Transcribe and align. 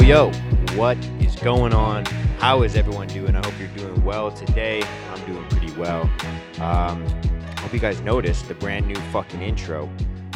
Yo, 0.00 0.32
what 0.74 0.96
is 1.20 1.36
going 1.36 1.74
on? 1.74 2.02
How 2.38 2.62
is 2.62 2.76
everyone 2.76 3.08
doing? 3.08 3.36
I 3.36 3.46
hope 3.46 3.52
you're 3.58 3.68
doing 3.76 4.02
well 4.02 4.30
today. 4.30 4.82
I'm 4.82 5.26
doing 5.26 5.46
pretty 5.48 5.70
well. 5.78 6.10
Um, 6.60 7.06
hope 7.58 7.74
you 7.74 7.78
guys 7.78 8.00
noticed 8.00 8.48
the 8.48 8.54
brand 8.54 8.86
new 8.86 8.94
fucking 9.12 9.42
intro. 9.42 9.86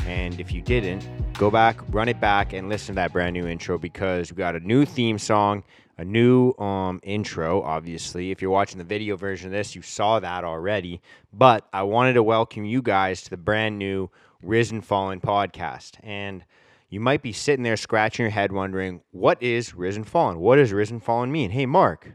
And 0.06 0.38
if 0.38 0.52
you 0.52 0.60
didn't, 0.60 1.08
go 1.32 1.50
back, 1.50 1.80
run 1.88 2.08
it 2.08 2.20
back, 2.20 2.52
and 2.52 2.68
listen 2.68 2.94
to 2.94 2.96
that 2.96 3.14
brand 3.14 3.32
new 3.32 3.46
intro 3.46 3.78
because 3.78 4.30
we 4.30 4.36
got 4.36 4.54
a 4.56 4.60
new 4.60 4.84
theme 4.84 5.18
song, 5.18 5.64
a 5.96 6.04
new 6.04 6.52
um, 6.58 7.00
intro, 7.02 7.62
obviously. 7.62 8.30
If 8.30 8.42
you're 8.42 8.50
watching 8.50 8.76
the 8.76 8.84
video 8.84 9.16
version 9.16 9.46
of 9.46 9.52
this, 9.52 9.74
you 9.74 9.80
saw 9.80 10.20
that 10.20 10.44
already. 10.44 11.00
But 11.32 11.66
I 11.72 11.84
wanted 11.84 12.12
to 12.14 12.22
welcome 12.22 12.66
you 12.66 12.82
guys 12.82 13.22
to 13.22 13.30
the 13.30 13.38
brand 13.38 13.78
new 13.78 14.10
Risen 14.42 14.82
Fallen 14.82 15.20
podcast. 15.20 15.96
And 16.02 16.44
you 16.92 17.00
might 17.00 17.22
be 17.22 17.32
sitting 17.32 17.62
there 17.62 17.78
scratching 17.78 18.24
your 18.24 18.30
head 18.30 18.52
wondering, 18.52 19.00
what 19.12 19.42
is 19.42 19.74
Risen 19.74 20.04
Fallen? 20.04 20.38
What 20.38 20.56
does 20.56 20.74
Risen 20.74 21.00
Fallen 21.00 21.32
mean? 21.32 21.50
Hey, 21.50 21.64
Mark, 21.64 22.12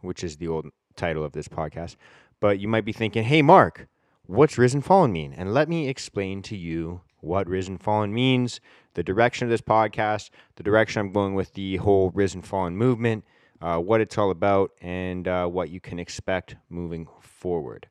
which 0.00 0.24
is 0.24 0.38
the 0.38 0.48
old 0.48 0.66
title 0.96 1.22
of 1.22 1.30
this 1.30 1.46
podcast. 1.46 1.94
But 2.40 2.58
you 2.58 2.66
might 2.66 2.84
be 2.84 2.92
thinking, 2.92 3.22
hey, 3.22 3.42
Mark, 3.42 3.86
what's 4.26 4.58
Risen 4.58 4.80
Fallen 4.80 5.12
mean? 5.12 5.32
And 5.32 5.54
let 5.54 5.68
me 5.68 5.88
explain 5.88 6.42
to 6.42 6.56
you 6.56 7.02
what 7.20 7.46
Risen 7.46 7.78
Fallen 7.78 8.12
means, 8.12 8.60
the 8.94 9.04
direction 9.04 9.44
of 9.44 9.50
this 9.50 9.60
podcast, 9.60 10.30
the 10.56 10.64
direction 10.64 10.98
I'm 10.98 11.12
going 11.12 11.36
with 11.36 11.54
the 11.54 11.76
whole 11.76 12.10
Risen 12.10 12.42
Fallen 12.42 12.76
movement, 12.76 13.24
uh, 13.62 13.78
what 13.78 14.00
it's 14.00 14.18
all 14.18 14.32
about, 14.32 14.72
and 14.80 15.28
uh, 15.28 15.46
what 15.46 15.70
you 15.70 15.80
can 15.80 16.00
expect 16.00 16.56
moving 16.68 17.06
forward. 17.20 17.86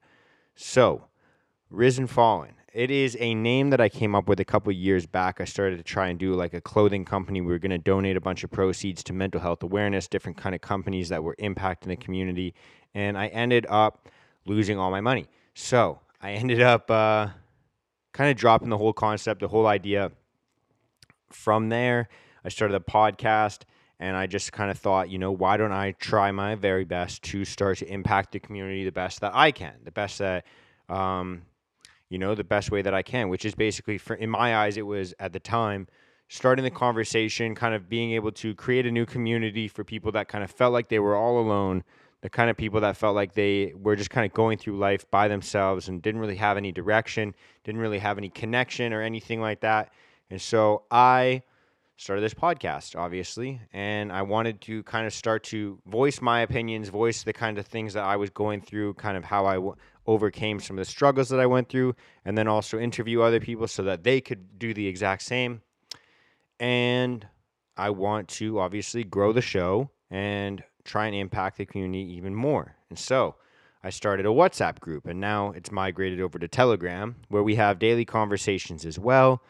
So, 0.55 1.05
Risen 1.69 2.05
Fallen. 2.05 2.55
It 2.77 2.91
is 2.91 3.17
a 3.19 3.33
name 3.33 3.71
that 3.71 3.81
I 3.81 3.89
came 3.89 4.13
up 4.13 4.29
with 4.29 4.39
a 4.39 4.45
couple 4.45 4.71
years 4.71 5.07
back. 5.07 5.41
I 5.41 5.45
started 5.45 5.77
to 5.77 5.83
try 5.83 6.09
and 6.09 6.19
do 6.19 6.35
like 6.35 6.53
a 6.53 6.61
clothing 6.61 7.05
company. 7.05 7.41
We 7.41 7.51
were 7.51 7.57
going 7.57 7.71
to 7.71 7.79
donate 7.79 8.15
a 8.15 8.21
bunch 8.21 8.43
of 8.43 8.51
proceeds 8.51 9.03
to 9.05 9.13
mental 9.13 9.41
health 9.41 9.63
awareness, 9.63 10.07
different 10.07 10.37
kind 10.37 10.53
of 10.53 10.61
companies 10.61 11.09
that 11.09 11.23
were 11.23 11.35
impacting 11.39 11.87
the 11.87 11.95
community, 11.95 12.53
and 12.93 13.17
I 13.17 13.29
ended 13.29 13.65
up 13.67 14.09
losing 14.45 14.77
all 14.77 14.91
my 14.91 15.01
money. 15.01 15.25
So 15.55 16.01
I 16.21 16.33
ended 16.33 16.61
up 16.61 16.91
uh, 16.91 17.29
kind 18.13 18.29
of 18.29 18.37
dropping 18.37 18.69
the 18.69 18.77
whole 18.77 18.93
concept, 18.93 19.41
the 19.41 19.47
whole 19.47 19.65
idea. 19.65 20.11
From 21.31 21.69
there, 21.69 22.09
I 22.45 22.49
started 22.49 22.75
a 22.75 22.79
podcast 22.79 23.63
and 23.99 24.15
I 24.15 24.27
just 24.27 24.51
kind 24.51 24.69
of 24.69 24.77
thought, 24.77 25.09
you 25.09 25.17
know, 25.17 25.31
why 25.31 25.57
don't 25.57 25.71
I 25.71 25.93
try 25.93 26.31
my 26.31 26.53
very 26.53 26.85
best 26.85 27.23
to 27.23 27.43
start 27.43 27.79
to 27.79 27.91
impact 27.91 28.33
the 28.33 28.39
community 28.39 28.85
the 28.85 28.91
best 28.91 29.21
that 29.21 29.33
I 29.33 29.49
can, 29.49 29.73
the 29.83 29.91
best 29.91 30.19
that, 30.19 30.45
um, 30.89 31.41
you 32.09 32.17
know, 32.17 32.35
the 32.35 32.43
best 32.43 32.71
way 32.71 32.81
that 32.81 32.93
I 32.93 33.01
can, 33.01 33.29
which 33.29 33.45
is 33.45 33.55
basically, 33.55 33.97
for 33.97 34.15
in 34.15 34.29
my 34.29 34.55
eyes, 34.55 34.77
it 34.77 34.85
was 34.85 35.13
at 35.19 35.33
the 35.33 35.39
time 35.39 35.87
starting 36.29 36.63
the 36.63 36.71
conversation, 36.71 37.55
kind 37.55 37.73
of 37.73 37.87
being 37.89 38.11
able 38.11 38.31
to 38.33 38.53
create 38.55 38.85
a 38.85 38.91
new 38.91 39.05
community 39.05 39.67
for 39.67 39.83
people 39.83 40.11
that 40.11 40.27
kind 40.27 40.43
of 40.43 40.51
felt 40.51 40.73
like 40.73 40.89
they 40.89 40.99
were 40.99 41.15
all 41.15 41.39
alone, 41.39 41.83
the 42.21 42.29
kind 42.29 42.49
of 42.49 42.57
people 42.57 42.81
that 42.81 42.97
felt 42.97 43.15
like 43.15 43.33
they 43.33 43.73
were 43.75 43.95
just 43.95 44.09
kind 44.09 44.25
of 44.25 44.33
going 44.33 44.57
through 44.57 44.77
life 44.77 45.09
by 45.11 45.27
themselves 45.27 45.87
and 45.87 46.01
didn't 46.01 46.19
really 46.19 46.35
have 46.35 46.57
any 46.57 46.71
direction, 46.71 47.33
didn't 47.63 47.79
really 47.79 47.99
have 47.99 48.17
any 48.17 48.29
connection 48.29 48.91
or 48.91 49.01
anything 49.01 49.39
like 49.39 49.61
that. 49.61 49.93
And 50.29 50.41
so 50.41 50.83
I 50.91 51.43
started 51.95 52.21
this 52.21 52.33
podcast, 52.33 52.95
obviously, 52.97 53.61
and 53.73 54.11
I 54.11 54.21
wanted 54.21 54.61
to 54.61 54.83
kind 54.83 55.07
of 55.07 55.13
start 55.13 55.43
to 55.45 55.79
voice 55.87 56.21
my 56.21 56.41
opinions, 56.41 56.89
voice 56.89 57.23
the 57.23 57.33
kind 57.33 57.57
of 57.57 57.65
things 57.65 57.93
that 57.93 58.03
I 58.03 58.15
was 58.17 58.29
going 58.29 58.61
through, 58.61 58.95
kind 58.95 59.17
of 59.17 59.23
how 59.23 59.45
I 59.45 59.55
w- 59.55 59.75
overcame 60.07 60.59
some 60.59 60.77
of 60.77 60.85
the 60.85 60.89
struggles 60.89 61.29
that 61.29 61.39
I 61.39 61.45
went 61.45 61.69
through, 61.69 61.95
and 62.25 62.37
then 62.37 62.47
also 62.47 62.79
interview 62.79 63.21
other 63.21 63.39
people 63.39 63.67
so 63.67 63.83
that 63.83 64.03
they 64.03 64.21
could 64.21 64.57
do 64.57 64.73
the 64.73 64.87
exact 64.87 65.21
same. 65.21 65.61
And 66.59 67.27
I 67.75 67.91
want 67.91 68.27
to 68.29 68.59
obviously 68.59 69.03
grow 69.03 69.33
the 69.33 69.41
show 69.41 69.91
and 70.09 70.63
try 70.83 71.05
and 71.05 71.15
impact 71.15 71.57
the 71.57 71.65
community 71.65 72.15
even 72.15 72.33
more. 72.33 72.75
And 72.89 72.97
so 72.97 73.35
I 73.83 73.89
started 73.89 74.25
a 74.25 74.29
WhatsApp 74.29 74.79
group, 74.79 75.05
and 75.05 75.19
now 75.19 75.51
it's 75.51 75.71
migrated 75.71 76.19
over 76.21 76.39
to 76.39 76.47
Telegram, 76.47 77.17
where 77.27 77.43
we 77.43 77.55
have 77.55 77.77
daily 77.77 78.05
conversations 78.05 78.85
as 78.85 78.97
well. 78.97 79.43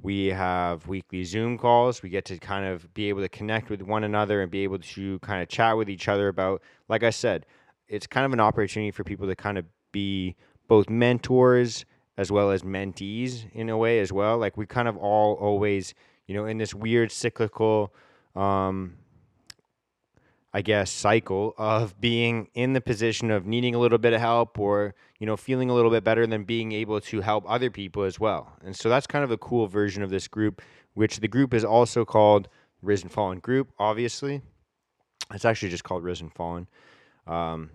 We 0.00 0.28
have 0.28 0.86
weekly 0.86 1.24
Zoom 1.24 1.58
calls. 1.58 2.02
We 2.02 2.08
get 2.08 2.24
to 2.26 2.38
kind 2.38 2.64
of 2.64 2.92
be 2.94 3.08
able 3.08 3.20
to 3.20 3.28
connect 3.28 3.70
with 3.70 3.82
one 3.82 4.04
another 4.04 4.42
and 4.42 4.50
be 4.50 4.64
able 4.64 4.78
to 4.78 5.18
kind 5.20 5.42
of 5.42 5.48
chat 5.48 5.76
with 5.76 5.90
each 5.90 6.08
other 6.08 6.28
about, 6.28 6.62
like 6.88 7.02
I 7.02 7.10
said, 7.10 7.46
it's 7.86 8.06
kind 8.06 8.24
of 8.24 8.32
an 8.32 8.40
opportunity 8.40 8.90
for 8.90 9.04
people 9.04 9.26
to 9.26 9.36
kind 9.36 9.58
of 9.58 9.66
be 9.94 10.36
both 10.68 10.90
mentors 10.90 11.86
as 12.16 12.30
well 12.30 12.50
as 12.50 12.62
mentees 12.62 13.50
in 13.52 13.68
a 13.70 13.78
way 13.78 14.00
as 14.00 14.12
well. 14.12 14.36
Like 14.38 14.56
we 14.56 14.66
kind 14.66 14.88
of 14.88 14.96
all 14.96 15.34
always, 15.34 15.94
you 16.26 16.34
know, 16.34 16.46
in 16.46 16.58
this 16.58 16.74
weird 16.74 17.10
cyclical, 17.10 17.94
um, 18.36 18.96
I 20.52 20.62
guess, 20.62 20.90
cycle 20.90 21.54
of 21.58 22.00
being 22.00 22.48
in 22.54 22.72
the 22.72 22.80
position 22.80 23.30
of 23.30 23.46
needing 23.46 23.74
a 23.74 23.78
little 23.78 23.98
bit 23.98 24.12
of 24.12 24.20
help 24.20 24.58
or, 24.58 24.94
you 25.18 25.26
know, 25.26 25.36
feeling 25.36 25.70
a 25.70 25.74
little 25.74 25.90
bit 25.90 26.04
better 26.04 26.26
than 26.26 26.44
being 26.44 26.72
able 26.72 27.00
to 27.00 27.20
help 27.20 27.44
other 27.48 27.70
people 27.70 28.04
as 28.04 28.20
well. 28.20 28.52
And 28.64 28.76
so 28.76 28.88
that's 28.88 29.06
kind 29.06 29.24
of 29.24 29.30
a 29.30 29.38
cool 29.38 29.66
version 29.66 30.02
of 30.02 30.10
this 30.10 30.28
group, 30.28 30.62
which 30.94 31.18
the 31.18 31.28
group 31.28 31.54
is 31.54 31.64
also 31.64 32.04
called 32.04 32.48
Risen 32.82 33.08
Fallen 33.08 33.40
Group, 33.40 33.72
obviously. 33.78 34.42
It's 35.32 35.44
actually 35.44 35.70
just 35.70 35.84
called 35.84 36.04
Risen 36.04 36.30
Fallen. 36.30 36.68
Um, 37.26 37.70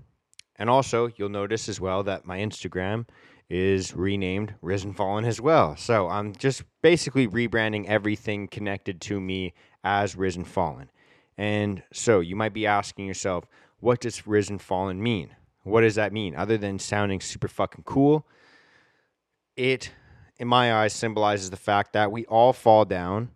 and 0.60 0.70
also, 0.70 1.10
you'll 1.16 1.30
notice 1.30 1.70
as 1.70 1.80
well 1.80 2.04
that 2.04 2.26
my 2.26 2.38
Instagram 2.40 3.08
is 3.50 3.96
renamed 3.96 4.54
Risen 4.62 4.94
Fallen 4.94 5.24
as 5.26 5.40
well. 5.40 5.78
So 5.78 6.10
I'm 6.10 6.36
just 6.36 6.64
basically 6.82 7.28
rebranding 7.28 7.88
everything 7.88 8.50
connected 8.50 9.00
to 9.02 9.20
me 9.22 9.54
as 9.84 10.18
Risen 10.18 10.44
Fallen. 10.44 10.92
And 11.38 11.82
so 11.94 12.20
you 12.20 12.36
might 12.36 12.54
be 12.54 12.68
asking 12.68 13.08
yourself, 13.08 13.46
what 13.80 14.02
does 14.02 14.28
Risen 14.28 14.60
Fallen 14.60 15.02
mean? 15.02 15.30
What 15.64 15.82
does 15.82 15.96
that 15.96 16.12
mean? 16.12 16.36
Other 16.36 16.58
than 16.58 16.78
sounding 16.78 17.22
super 17.22 17.48
fucking 17.48 17.86
cool, 17.86 18.28
it, 19.56 19.92
in 20.38 20.48
my 20.50 20.74
eyes, 20.74 20.92
symbolizes 20.92 21.50
the 21.50 21.58
fact 21.58 21.94
that 21.94 22.12
we 22.12 22.26
all 22.26 22.52
fall 22.52 22.84
down, 22.84 23.30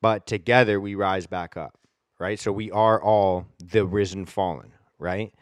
but 0.00 0.26
together 0.26 0.80
we 0.80 0.94
rise 0.94 1.26
back 1.26 1.56
up, 1.56 1.76
right? 2.20 2.38
So 2.38 2.52
we 2.52 2.70
are 2.70 3.02
all 3.02 3.46
the 3.58 3.84
Risen 3.84 4.26
Fallen, 4.26 4.72
right? 4.98 5.34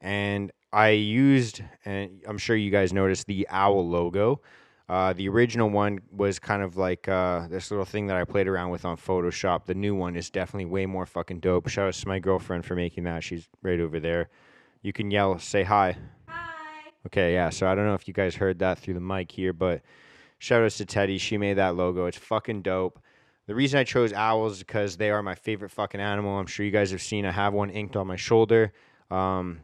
And 0.00 0.50
I 0.72 0.90
used, 0.90 1.62
and 1.84 2.22
I'm 2.26 2.38
sure 2.38 2.56
you 2.56 2.70
guys 2.70 2.92
noticed 2.92 3.26
the 3.26 3.46
owl 3.50 3.88
logo. 3.88 4.40
Uh, 4.88 5.12
the 5.12 5.28
original 5.28 5.70
one 5.70 6.00
was 6.10 6.40
kind 6.40 6.62
of 6.62 6.76
like 6.76 7.08
uh, 7.08 7.46
this 7.48 7.70
little 7.70 7.84
thing 7.84 8.08
that 8.08 8.16
I 8.16 8.24
played 8.24 8.48
around 8.48 8.70
with 8.70 8.84
on 8.84 8.96
Photoshop. 8.96 9.64
The 9.66 9.74
new 9.74 9.94
one 9.94 10.16
is 10.16 10.30
definitely 10.30 10.64
way 10.64 10.84
more 10.86 11.06
fucking 11.06 11.40
dope. 11.40 11.68
Shout 11.68 11.88
out 11.88 11.94
to 11.94 12.08
my 12.08 12.18
girlfriend 12.18 12.64
for 12.64 12.74
making 12.74 13.04
that. 13.04 13.22
She's 13.22 13.48
right 13.62 13.78
over 13.78 14.00
there. 14.00 14.30
You 14.82 14.92
can 14.92 15.10
yell, 15.10 15.38
say 15.38 15.62
hi. 15.62 15.96
Hi. 16.26 16.42
Okay, 17.06 17.34
yeah. 17.34 17.50
So 17.50 17.68
I 17.68 17.74
don't 17.74 17.86
know 17.86 17.94
if 17.94 18.08
you 18.08 18.14
guys 18.14 18.34
heard 18.34 18.58
that 18.60 18.78
through 18.78 18.94
the 18.94 19.00
mic 19.00 19.30
here, 19.30 19.52
but 19.52 19.82
shout 20.38 20.62
out 20.62 20.72
to 20.72 20.84
Teddy. 20.84 21.18
She 21.18 21.38
made 21.38 21.54
that 21.54 21.76
logo. 21.76 22.06
It's 22.06 22.18
fucking 22.18 22.62
dope. 22.62 22.98
The 23.46 23.54
reason 23.54 23.78
I 23.78 23.84
chose 23.84 24.12
owls 24.12 24.54
is 24.54 24.58
because 24.60 24.96
they 24.96 25.10
are 25.10 25.22
my 25.22 25.34
favorite 25.34 25.70
fucking 25.70 26.00
animal. 26.00 26.38
I'm 26.38 26.46
sure 26.46 26.66
you 26.66 26.72
guys 26.72 26.90
have 26.90 27.02
seen. 27.02 27.26
I 27.26 27.32
have 27.32 27.52
one 27.52 27.70
inked 27.70 27.96
on 27.96 28.06
my 28.06 28.16
shoulder. 28.16 28.72
Um, 29.10 29.60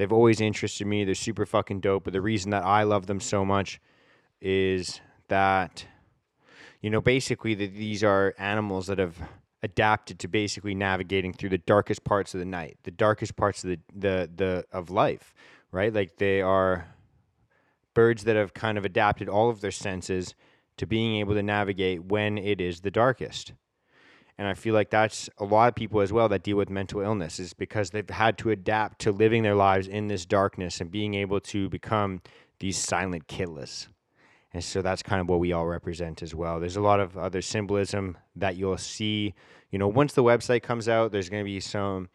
they've 0.00 0.12
always 0.12 0.40
interested 0.40 0.86
me. 0.86 1.04
They're 1.04 1.14
super 1.14 1.44
fucking 1.44 1.80
dope. 1.80 2.04
But 2.04 2.14
the 2.14 2.22
reason 2.22 2.52
that 2.52 2.64
I 2.64 2.84
love 2.84 3.04
them 3.04 3.20
so 3.20 3.44
much 3.44 3.82
is 4.40 4.98
that, 5.28 5.84
you 6.80 6.88
know, 6.88 7.02
basically 7.02 7.54
these 7.54 8.02
are 8.02 8.34
animals 8.38 8.86
that 8.86 8.98
have 8.98 9.20
adapted 9.62 10.18
to 10.20 10.26
basically 10.26 10.74
navigating 10.74 11.34
through 11.34 11.50
the 11.50 11.58
darkest 11.58 12.02
parts 12.02 12.32
of 12.32 12.40
the 12.40 12.46
night, 12.46 12.78
the 12.84 12.90
darkest 12.90 13.36
parts 13.36 13.62
of 13.62 13.68
the 13.70 13.78
the, 13.94 14.30
the 14.34 14.64
of 14.72 14.88
life, 14.88 15.34
right? 15.70 15.92
Like 15.92 16.16
they 16.16 16.40
are 16.40 16.86
birds 17.92 18.24
that 18.24 18.36
have 18.36 18.54
kind 18.54 18.78
of 18.78 18.86
adapted 18.86 19.28
all 19.28 19.50
of 19.50 19.60
their 19.60 19.70
senses 19.70 20.34
to 20.78 20.86
being 20.86 21.16
able 21.20 21.34
to 21.34 21.42
navigate 21.42 22.04
when 22.04 22.38
it 22.38 22.58
is 22.58 22.80
the 22.80 22.90
darkest. 22.90 23.52
And 24.40 24.48
I 24.48 24.54
feel 24.54 24.72
like 24.72 24.88
that's 24.88 25.28
a 25.36 25.44
lot 25.44 25.68
of 25.68 25.74
people 25.74 26.00
as 26.00 26.14
well 26.14 26.26
that 26.30 26.42
deal 26.42 26.56
with 26.56 26.70
mental 26.70 27.02
illness 27.02 27.38
is 27.38 27.52
because 27.52 27.90
they've 27.90 28.08
had 28.08 28.38
to 28.38 28.48
adapt 28.48 28.98
to 29.00 29.12
living 29.12 29.42
their 29.42 29.54
lives 29.54 29.86
in 29.86 30.08
this 30.08 30.24
darkness 30.24 30.80
and 30.80 30.90
being 30.90 31.12
able 31.12 31.40
to 31.40 31.68
become 31.68 32.22
these 32.58 32.78
silent 32.78 33.28
killers. 33.28 33.88
And 34.54 34.64
so 34.64 34.80
that's 34.80 35.02
kind 35.02 35.20
of 35.20 35.28
what 35.28 35.40
we 35.40 35.52
all 35.52 35.66
represent 35.66 36.22
as 36.22 36.34
well. 36.34 36.58
There's 36.58 36.76
a 36.76 36.80
lot 36.80 37.00
of 37.00 37.18
other 37.18 37.42
symbolism 37.42 38.16
that 38.34 38.56
you'll 38.56 38.78
see. 38.78 39.34
You 39.72 39.78
know, 39.78 39.88
once 39.88 40.14
the 40.14 40.24
website 40.24 40.62
comes 40.62 40.88
out, 40.88 41.12
there's 41.12 41.28
going 41.28 41.44
to 41.44 41.50
be 41.50 41.60
some, 41.60 42.08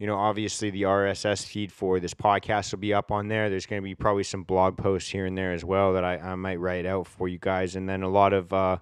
you 0.00 0.08
know, 0.08 0.16
obviously 0.16 0.70
the 0.70 0.82
RSS 0.82 1.46
feed 1.46 1.70
for 1.70 2.00
this 2.00 2.12
podcast 2.12 2.72
will 2.72 2.80
be 2.80 2.92
up 2.92 3.12
on 3.12 3.28
there. 3.28 3.48
There's 3.48 3.66
going 3.66 3.80
to 3.80 3.84
be 3.84 3.94
probably 3.94 4.24
some 4.24 4.42
blog 4.42 4.76
posts 4.76 5.10
here 5.10 5.26
and 5.26 5.38
there 5.38 5.52
as 5.52 5.64
well 5.64 5.92
that 5.92 6.02
I, 6.02 6.16
I 6.16 6.34
might 6.34 6.58
write 6.58 6.86
out 6.86 7.06
for 7.06 7.28
you 7.28 7.38
guys. 7.38 7.76
And 7.76 7.88
then 7.88 8.02
a 8.02 8.08
lot 8.08 8.32
of, 8.32 8.52
uh, 8.52 8.78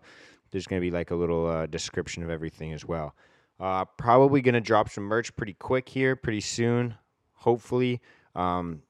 there's 0.51 0.67
going 0.67 0.81
to 0.81 0.85
be 0.85 0.91
like 0.91 1.11
a 1.11 1.15
little 1.15 1.47
uh, 1.47 1.67
description 1.67 2.23
of 2.23 2.31
everything 2.31 2.73
as 2.73 2.85
well. 2.85 3.15
Uh, 3.59 3.85
probably 3.85 4.41
going 4.41 4.55
to 4.55 4.61
drop 4.61 4.89
some 4.89 5.05
merch 5.05 5.35
pretty 5.37 5.53
quick 5.55 5.89
here, 5.89 6.17
pretty 6.17 6.41
soon, 6.41 6.95
hopefully. 7.35 8.01
Um, 8.35 8.83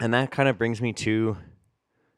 and 0.00 0.12
that 0.14 0.30
kind 0.30 0.48
of 0.48 0.58
brings 0.58 0.82
me 0.82 0.92
to 0.92 1.36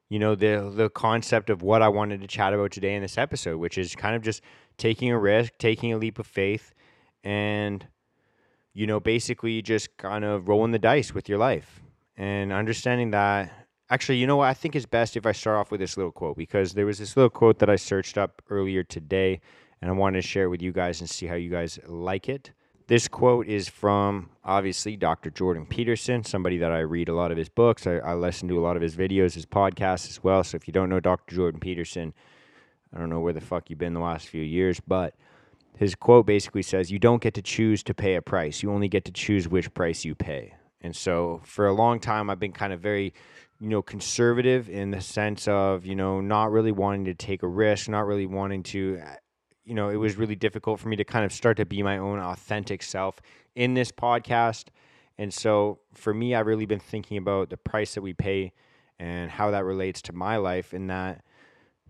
you 0.09 0.19
know 0.19 0.35
the 0.35 0.73
the 0.75 0.89
concept 0.89 1.51
of 1.51 1.63
what 1.63 1.83
I 1.83 1.89
wanted 1.89 2.21
to 2.21 2.27
chat 2.27 2.55
about 2.55 2.71
today 2.71 2.95
in 2.95 3.03
this 3.03 3.19
episode, 3.19 3.59
which 3.59 3.77
is 3.77 3.95
kind 3.95 4.15
of 4.15 4.23
just 4.23 4.41
taking 4.79 5.11
a 5.11 5.19
risk, 5.19 5.53
taking 5.59 5.93
a 5.93 5.99
leap 5.99 6.19
of 6.19 6.27
faith, 6.27 6.75
and 7.25 7.87
you 8.73 8.87
know, 8.87 9.01
basically 9.01 9.63
just 9.63 9.97
kind 9.97 10.25
of 10.25 10.49
rolling 10.49 10.73
the 10.73 10.79
dice 10.79 11.15
with 11.15 11.29
your 11.29 11.39
life 11.39 11.81
and 12.17 12.53
understanding 12.53 13.11
that. 13.13 13.66
Actually, 13.89 14.19
you 14.19 14.27
know 14.27 14.37
what? 14.37 14.49
I 14.49 14.55
think 14.55 14.75
it's 14.75 14.87
best 14.87 15.17
if 15.17 15.27
I 15.27 15.33
start 15.33 15.57
off 15.59 15.71
with 15.71 15.81
this 15.81 15.97
little 15.97 16.11
quote 16.11 16.37
because 16.37 16.75
there 16.75 16.87
was 16.87 16.99
this 16.99 17.17
little 17.17 17.31
quote 17.31 17.61
that 17.61 17.71
I 17.71 17.77
searched 17.77 18.19
up 18.19 18.43
earlier 18.51 18.83
today 18.83 19.41
and 19.81 19.91
I 19.91 19.95
wanted 19.95 20.23
to 20.23 20.27
share 20.27 20.45
it 20.45 20.49
with 20.49 20.63
you 20.63 20.73
guys 20.73 21.01
and 21.01 21.09
see 21.09 21.27
how 21.27 21.37
you 21.37 21.51
guys 21.51 21.79
like 21.87 22.29
it. 22.29 22.51
This 22.89 23.07
quote 23.07 23.47
is 23.47 23.69
from 23.69 24.31
obviously 24.45 24.97
Dr. 24.97 25.31
Jordan 25.31 25.67
Peterson, 25.67 26.25
somebody 26.25 26.59
that 26.59 26.73
I 26.73 26.81
read 26.81 27.09
a 27.09 27.15
lot 27.15 27.31
of 27.31 27.37
his 27.37 27.49
books. 27.49 27.87
I, 27.87 27.97
I 27.97 28.15
listen 28.15 28.49
to 28.49 28.59
a 28.59 28.63
lot 28.63 28.77
of 28.77 28.83
his 28.83 28.97
videos, 28.97 29.35
his 29.35 29.47
podcasts 29.47 30.09
as 30.09 30.23
well. 30.23 30.43
So 30.43 30.57
if 30.57 30.67
you 30.67 30.73
don't 30.73 30.89
know 30.89 31.01
Dr. 31.01 31.35
Jordan 31.37 31.61
Peterson, 31.61 32.13
I 32.95 32.99
don't 32.99 33.11
know 33.11 33.21
where 33.21 33.33
the 33.33 33.41
fuck 33.41 33.71
you've 33.71 33.79
been 33.79 33.95
the 33.95 34.01
last 34.01 34.29
few 34.29 34.43
years, 34.43 34.81
but 34.81 35.15
his 35.77 35.95
quote 35.95 36.27
basically 36.27 36.63
says, 36.63 36.91
You 36.91 36.99
don't 36.99 37.23
get 37.23 37.35
to 37.35 37.43
choose 37.43 37.83
to 37.85 37.95
pay 37.95 38.15
a 38.15 38.23
price. 38.23 38.63
You 38.63 38.73
only 38.73 38.89
get 38.89 39.05
to 39.05 39.13
choose 39.13 39.49
which 39.49 39.73
price 39.75 40.05
you 40.05 40.15
pay. 40.15 40.55
And 40.81 40.95
so 40.95 41.41
for 41.45 41.67
a 41.67 41.73
long 41.73 41.99
time, 41.99 42.31
I've 42.31 42.39
been 42.39 42.53
kind 42.53 42.73
of 42.73 42.81
very, 42.81 43.13
you 43.61 43.69
know, 43.69 43.83
conservative 43.83 44.69
in 44.69 44.91
the 44.91 45.01
sense 45.01 45.49
of, 45.49 45.87
you 45.87 45.95
know, 45.95 46.21
not 46.21 46.51
really 46.51 46.73
wanting 46.73 47.07
to 47.07 47.15
take 47.15 47.43
a 47.43 47.49
risk, 47.49 47.89
not 47.89 48.07
really 48.07 48.27
wanting 48.27 48.63
to, 48.65 49.01
you 49.65 49.75
know, 49.75 49.89
it 49.89 49.97
was 49.97 50.17
really 50.17 50.37
difficult 50.37 50.79
for 50.79 50.89
me 50.89 50.97
to 50.97 51.05
kind 51.05 51.25
of 51.25 51.33
start 51.33 51.57
to 51.57 51.65
be 51.65 51.83
my 51.83 51.99
own 51.99 52.19
authentic 52.19 52.83
self 52.83 53.21
in 53.55 53.75
this 53.75 53.91
podcast. 53.91 54.67
And 55.19 55.33
so 55.33 55.81
for 55.95 56.13
me, 56.13 56.35
I've 56.35 56.47
really 56.47 56.67
been 56.67 56.81
thinking 56.81 57.17
about 57.17 57.51
the 57.51 57.57
price 57.57 57.95
that 57.95 58.03
we 58.03 58.13
pay 58.13 58.53
and 58.99 59.31
how 59.31 59.51
that 59.51 59.65
relates 59.65 60.03
to 60.03 60.13
my 60.13 60.37
life 60.37 60.75
in 60.75 60.89
that 60.89 61.23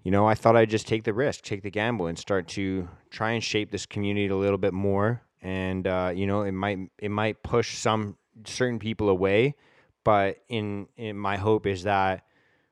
you 0.07 0.13
know, 0.13 0.25
I 0.25 0.37
thought 0.37 0.55
I'd 0.55 0.71
just 0.71 0.87
take 0.87 1.03
the 1.03 1.13
risk, 1.13 1.43
take 1.43 1.65
the 1.65 1.71
gamble, 1.71 2.07
and 2.07 2.17
start 2.17 2.47
to 2.51 2.89
try 3.11 3.33
and 3.33 3.43
shape 3.43 3.73
this 3.73 3.87
community 3.87 4.29
a 4.29 4.37
little 4.37 4.57
bit 4.57 4.73
more. 4.73 5.21
And 5.43 5.85
uh, 5.85 6.13
you 6.15 6.29
know, 6.29 6.43
it 6.43 6.53
might 6.53 6.79
it 6.99 7.11
might 7.11 7.43
push 7.43 7.77
some 7.77 8.17
certain 8.45 8.79
people 8.79 9.09
away, 9.09 9.57
but 10.07 10.45
in, 10.49 10.87
in 10.97 11.17
my 11.17 11.37
hope 11.37 11.67
is 11.67 11.83
that 11.83 12.27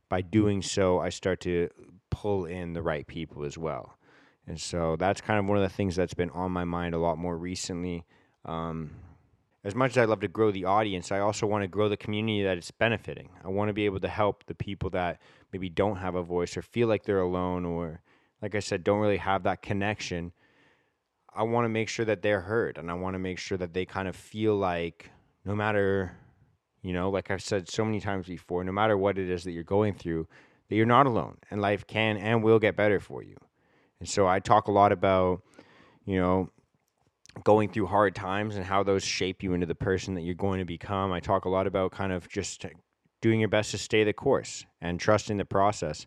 by 0.09 0.21
doing 0.21 0.63
so, 0.63 1.01
I 1.01 1.09
start 1.09 1.41
to 1.41 1.69
pull 2.09 2.45
in 2.45 2.75
the 2.75 2.81
right 2.81 3.05
people 3.05 3.43
as 3.45 3.59
well. 3.59 3.99
And 4.47 4.61
so 4.61 4.95
that's 4.95 5.21
kind 5.21 5.41
of 5.41 5.47
one 5.47 5.57
of 5.57 5.65
the 5.65 5.69
things 5.69 5.97
that's 5.97 6.15
been 6.15 6.31
on 6.31 6.53
my 6.53 6.63
mind 6.63 6.95
a 6.95 6.99
lot 6.99 7.19
more 7.19 7.37
recently. 7.37 8.05
Um, 8.45 8.93
as 9.65 9.75
much 9.75 9.91
as 9.91 9.99
I 9.99 10.05
love 10.05 10.21
to 10.21 10.29
grow 10.29 10.53
the 10.53 10.67
audience, 10.67 11.11
I 11.11 11.19
also 11.19 11.45
want 11.49 11.65
to 11.65 11.67
grow 11.67 11.89
the 11.89 11.97
community 11.97 12.45
that 12.45 12.57
it's 12.57 12.71
benefiting. 12.71 13.31
I 13.45 13.49
want 13.49 13.69
to 13.69 13.73
be 13.73 13.85
able 13.85 13.99
to 13.99 14.09
help 14.09 14.45
the 14.47 14.55
people 14.55 14.91
that 14.91 15.21
maybe 15.53 15.69
don't 15.69 15.97
have 15.97 16.15
a 16.15 16.23
voice 16.23 16.57
or 16.57 16.63
feel 16.63 16.87
like 16.87 17.03
they're 17.03 17.19
alone 17.19 17.65
or, 17.65 18.01
like 18.43 18.55
I 18.55 18.61
said, 18.61 18.85
don't 18.85 19.01
really 19.01 19.17
have 19.17 19.43
that 19.43 19.61
connection. 19.61 20.31
I 21.35 21.43
want 21.43 21.65
to 21.65 21.69
make 21.69 21.89
sure 21.89 22.05
that 22.05 22.23
they're 22.23 22.43
heard 22.43 22.79
and 22.79 22.93
I 22.93 22.95
want 22.95 23.15
to 23.17 23.19
make 23.19 23.41
sure 23.41 23.59
that 23.59 23.75
they 23.75 23.87
kind 23.87 24.07
of 24.07 24.15
feel 24.15 24.55
like 24.55 25.11
no 25.45 25.57
matter, 25.57 26.17
you 26.85 26.93
know, 26.93 27.09
like 27.09 27.31
I've 27.31 27.43
said 27.43 27.69
so 27.69 27.83
many 27.83 27.99
times 27.99 28.27
before, 28.27 28.63
no 28.63 28.71
matter 28.71 28.97
what 28.97 29.17
it 29.17 29.31
is 29.31 29.43
that 29.45 29.53
you're 29.53 29.65
going 29.65 29.95
through, 29.95 30.29
that 30.69 30.77
you're 30.77 30.85
not 30.85 31.07
alone 31.07 31.39
and 31.51 31.61
life 31.63 31.87
can 31.87 32.19
and 32.19 32.45
will 32.45 32.59
get 32.59 32.77
better 32.77 33.01
for 33.01 33.23
you. 33.23 33.37
And 34.01 34.09
so 34.09 34.29
I 34.29 34.39
talk 34.39 34.69
a 34.69 34.73
lot 34.73 34.93
about, 34.93 35.43
you 36.05 36.21
know, 36.21 36.51
going 37.43 37.71
through 37.71 37.87
hard 37.87 38.15
times 38.15 38.57
and 38.57 38.67
how 38.67 38.83
those 38.83 39.03
shape 39.03 39.43
you 39.43 39.55
into 39.55 39.67
the 39.67 39.75
person 39.75 40.15
that 40.15 40.21
you're 40.21 40.35
going 40.35 40.59
to 40.59 40.67
become. 40.67 41.11
I 41.11 41.21
talk 41.21 41.47
a 41.47 41.49
lot 41.49 41.67
about 41.67 41.91
kind 41.91 42.13
of 42.13 42.29
just 42.29 42.67
doing 43.23 43.41
your 43.41 43.49
best 43.49 43.71
to 43.71 43.79
stay 43.79 44.05
the 44.05 44.13
course 44.13 44.67
and 44.83 45.01
trusting 45.01 45.39
the 45.39 45.47
process. 45.47 46.07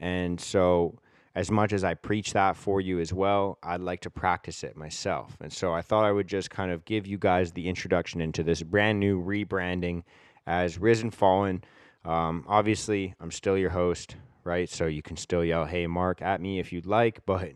And 0.00 0.40
so, 0.40 0.98
as 1.38 1.52
much 1.52 1.72
as 1.72 1.84
I 1.84 1.94
preach 1.94 2.32
that 2.32 2.56
for 2.56 2.80
you 2.80 2.98
as 2.98 3.12
well, 3.12 3.58
I'd 3.62 3.80
like 3.80 4.00
to 4.00 4.10
practice 4.10 4.64
it 4.64 4.76
myself. 4.76 5.36
And 5.40 5.52
so, 5.52 5.72
I 5.72 5.82
thought 5.82 6.04
I 6.04 6.10
would 6.10 6.26
just 6.26 6.50
kind 6.50 6.72
of 6.72 6.84
give 6.84 7.06
you 7.06 7.16
guys 7.16 7.52
the 7.52 7.68
introduction 7.68 8.20
into 8.20 8.42
this 8.42 8.60
brand 8.64 8.98
new 8.98 9.22
rebranding 9.22 10.02
as 10.48 10.80
Risen 10.80 11.12
Fallen. 11.12 11.62
Um, 12.04 12.44
obviously, 12.48 13.14
I'm 13.20 13.30
still 13.30 13.56
your 13.56 13.70
host, 13.70 14.16
right? 14.42 14.68
So, 14.68 14.86
you 14.86 15.00
can 15.00 15.16
still 15.16 15.44
yell, 15.44 15.64
Hey, 15.64 15.86
Mark, 15.86 16.20
at 16.22 16.40
me 16.40 16.58
if 16.58 16.72
you'd 16.72 16.86
like, 16.86 17.24
but 17.24 17.52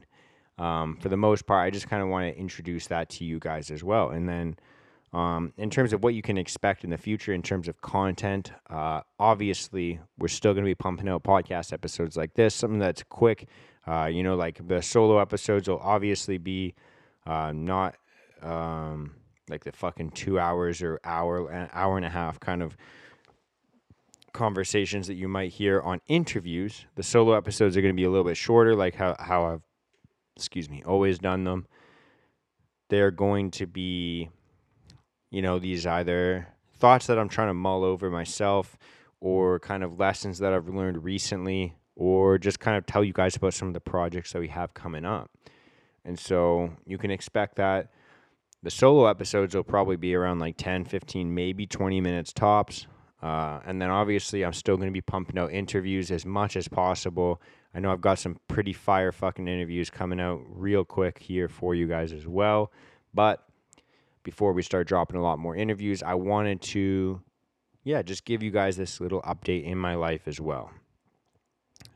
um, 0.58 0.96
for 0.99 1.08
the 1.08 1.17
most 1.17 1.46
part, 1.46 1.67
I 1.67 1.70
just 1.70 1.88
kind 1.88 2.05
of 2.05 2.08
want 2.08 2.32
to 2.32 2.40
introduce 2.40 2.87
that 2.87 3.08
to 3.11 3.25
you 3.25 3.40
guys 3.40 3.69
as 3.69 3.82
well. 3.82 4.11
And 4.11 4.29
then, 4.29 4.55
um, 5.12 5.52
in 5.58 5.70
terms 5.70 5.93
of 5.93 6.05
what 6.05 6.14
you 6.14 6.23
can 6.23 6.38
expect 6.38 6.84
in 6.84 6.90
the 6.90 6.99
future, 6.99 7.32
in 7.32 7.43
terms 7.43 7.67
of 7.67 7.81
content, 7.82 8.52
uh, 8.70 9.00
obviously, 9.19 9.99
we're 10.19 10.29
still 10.29 10.55
going 10.55 10.64
to 10.64 10.70
be 10.70 10.76
pumping 10.76 11.08
out 11.08 11.25
podcast 11.25 11.73
episodes 11.73 12.17
like 12.17 12.34
this, 12.34 12.55
something 12.55 12.79
that's 12.79 13.02
quick. 13.02 13.49
Uh, 13.87 14.06
you 14.06 14.23
know, 14.23 14.37
like 14.37 14.67
the 14.67 14.81
solo 14.81 15.19
episodes 15.19 15.69
will 15.69 15.81
obviously 15.81 16.38
be 16.38 16.75
uh, 17.26 17.52
not 17.55 17.96
um, 18.43 19.14
like 19.49 19.64
the 19.64 19.73
fucking 19.73 20.11
two 20.11 20.38
hours 20.38 20.82
or 20.82 21.00
hour, 21.05 21.50
an 21.50 21.69
hour 21.73 21.96
and 21.96 22.06
a 22.06 22.11
half 22.11 22.38
kind 22.38 22.62
of 22.62 22.76
conversations 24.32 25.06
that 25.06 25.14
you 25.14 25.29
might 25.29 25.52
hear 25.52 25.81
on 25.81 26.00
interviews. 26.06 26.87
The 26.94 27.02
solo 27.02 27.34
episodes 27.34 27.76
are 27.76 27.82
going 27.82 27.94
to 27.94 28.00
be 28.00 28.05
a 28.05 28.11
little 28.11 28.25
bit 28.25 28.37
shorter, 28.37 28.75
like 28.75 28.94
how, 28.94 29.17
how 29.19 29.44
I've 29.46 29.62
excuse 30.37 30.69
me, 30.70 30.82
always 30.84 31.19
done 31.19 31.44
them. 31.44 31.67
They're 32.88 33.11
going 33.11 33.50
to 33.52 33.67
be, 33.67 34.31
you 35.31 35.43
know, 35.43 35.58
these 35.58 35.87
either 35.87 36.49
thoughts 36.75 37.06
that 37.06 37.19
I'm 37.19 37.29
trying 37.29 37.49
to 37.49 37.55
mull 37.55 37.84
over 37.84 38.11
myself 38.11 38.76
or 39.20 39.61
kind 39.61 39.84
of 39.84 39.99
lessons 39.99 40.38
that 40.38 40.52
I've 40.52 40.69
learned 40.69 41.05
recently 41.05 41.75
or 41.97 42.39
just 42.39 42.61
kind 42.61 42.77
of 42.77 42.87
tell 42.87 43.05
you 43.05 43.12
guys 43.12 43.37
about 43.37 43.55
some 43.55 43.69
of 43.69 43.75
the 43.75 43.81
projects 43.81 44.33
that 44.33 44.41
we 44.41 44.49
have 44.49 44.75
coming 44.75 45.05
up. 45.05 45.31
And 46.05 46.19
so 46.19 46.71
you 46.87 46.99
can 46.99 47.11
expect 47.11 47.56
that 47.56 47.91
the 48.62 48.71
solo 48.71 49.06
episodes 49.06 49.55
will 49.55 49.65
probably 49.65 49.97
be 49.97 50.15
around 50.15 50.39
like 50.39 50.56
10, 50.56 50.85
15, 50.85 51.35
maybe 51.35 51.67
20 51.67 52.00
minutes 52.00 52.33
tops. 52.33 52.87
Uh, 53.23 53.61
and 53.65 53.81
then 53.81 53.91
obviously, 53.91 54.44
I'm 54.44 54.53
still 54.53 54.77
going 54.77 54.89
to 54.89 54.93
be 54.93 55.00
pumping 55.00 55.39
out 55.39 55.53
interviews 55.53 56.11
as 56.11 56.27
much 56.27 56.56
as 56.56 56.67
possible 56.67 57.41
I 57.75 57.81
know 57.81 57.91
I've 57.91 58.00
got 58.00 58.19
some 58.19 58.39
pretty 58.49 58.73
fire 58.73 59.12
fucking 59.12 59.49
interviews 59.49 59.89
coming 59.89 60.21
out 60.21 60.43
real 60.47 60.85
quick 60.85 61.19
here 61.19 61.49
for 61.49 61.75
you 61.75 61.87
guys 61.87 62.12
as 62.12 62.27
well. 62.27 62.71
But 63.15 63.47
before 64.23 64.53
we 64.53 64.62
start 64.62 64.87
dropping 64.87 65.17
a 65.17 65.23
lot 65.23 65.39
more 65.39 65.56
interviews, 65.56 66.03
I 66.03 66.15
wanted 66.15 66.61
to, 66.62 67.23
yeah, 67.83 68.03
just 68.03 68.25
give 68.25 68.43
you 68.43 68.50
guys 68.50 68.77
this 68.77 69.00
little 69.00 69.23
update 69.23 69.65
in 69.65 69.79
my 69.79 69.94
life 69.94 70.22
as 70.29 70.41
well. 70.41 70.70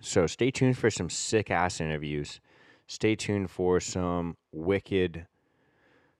So 0.01 0.27
stay 0.27 0.51
tuned 0.51 0.79
for 0.79 0.91
some 0.91 1.11
sick 1.11 1.51
ass 1.51 1.81
interviews. 1.81 2.41
Stay 2.87 3.17
tuned 3.17 3.51
for 3.51 3.81
some 3.81 4.37
wicked 4.53 5.27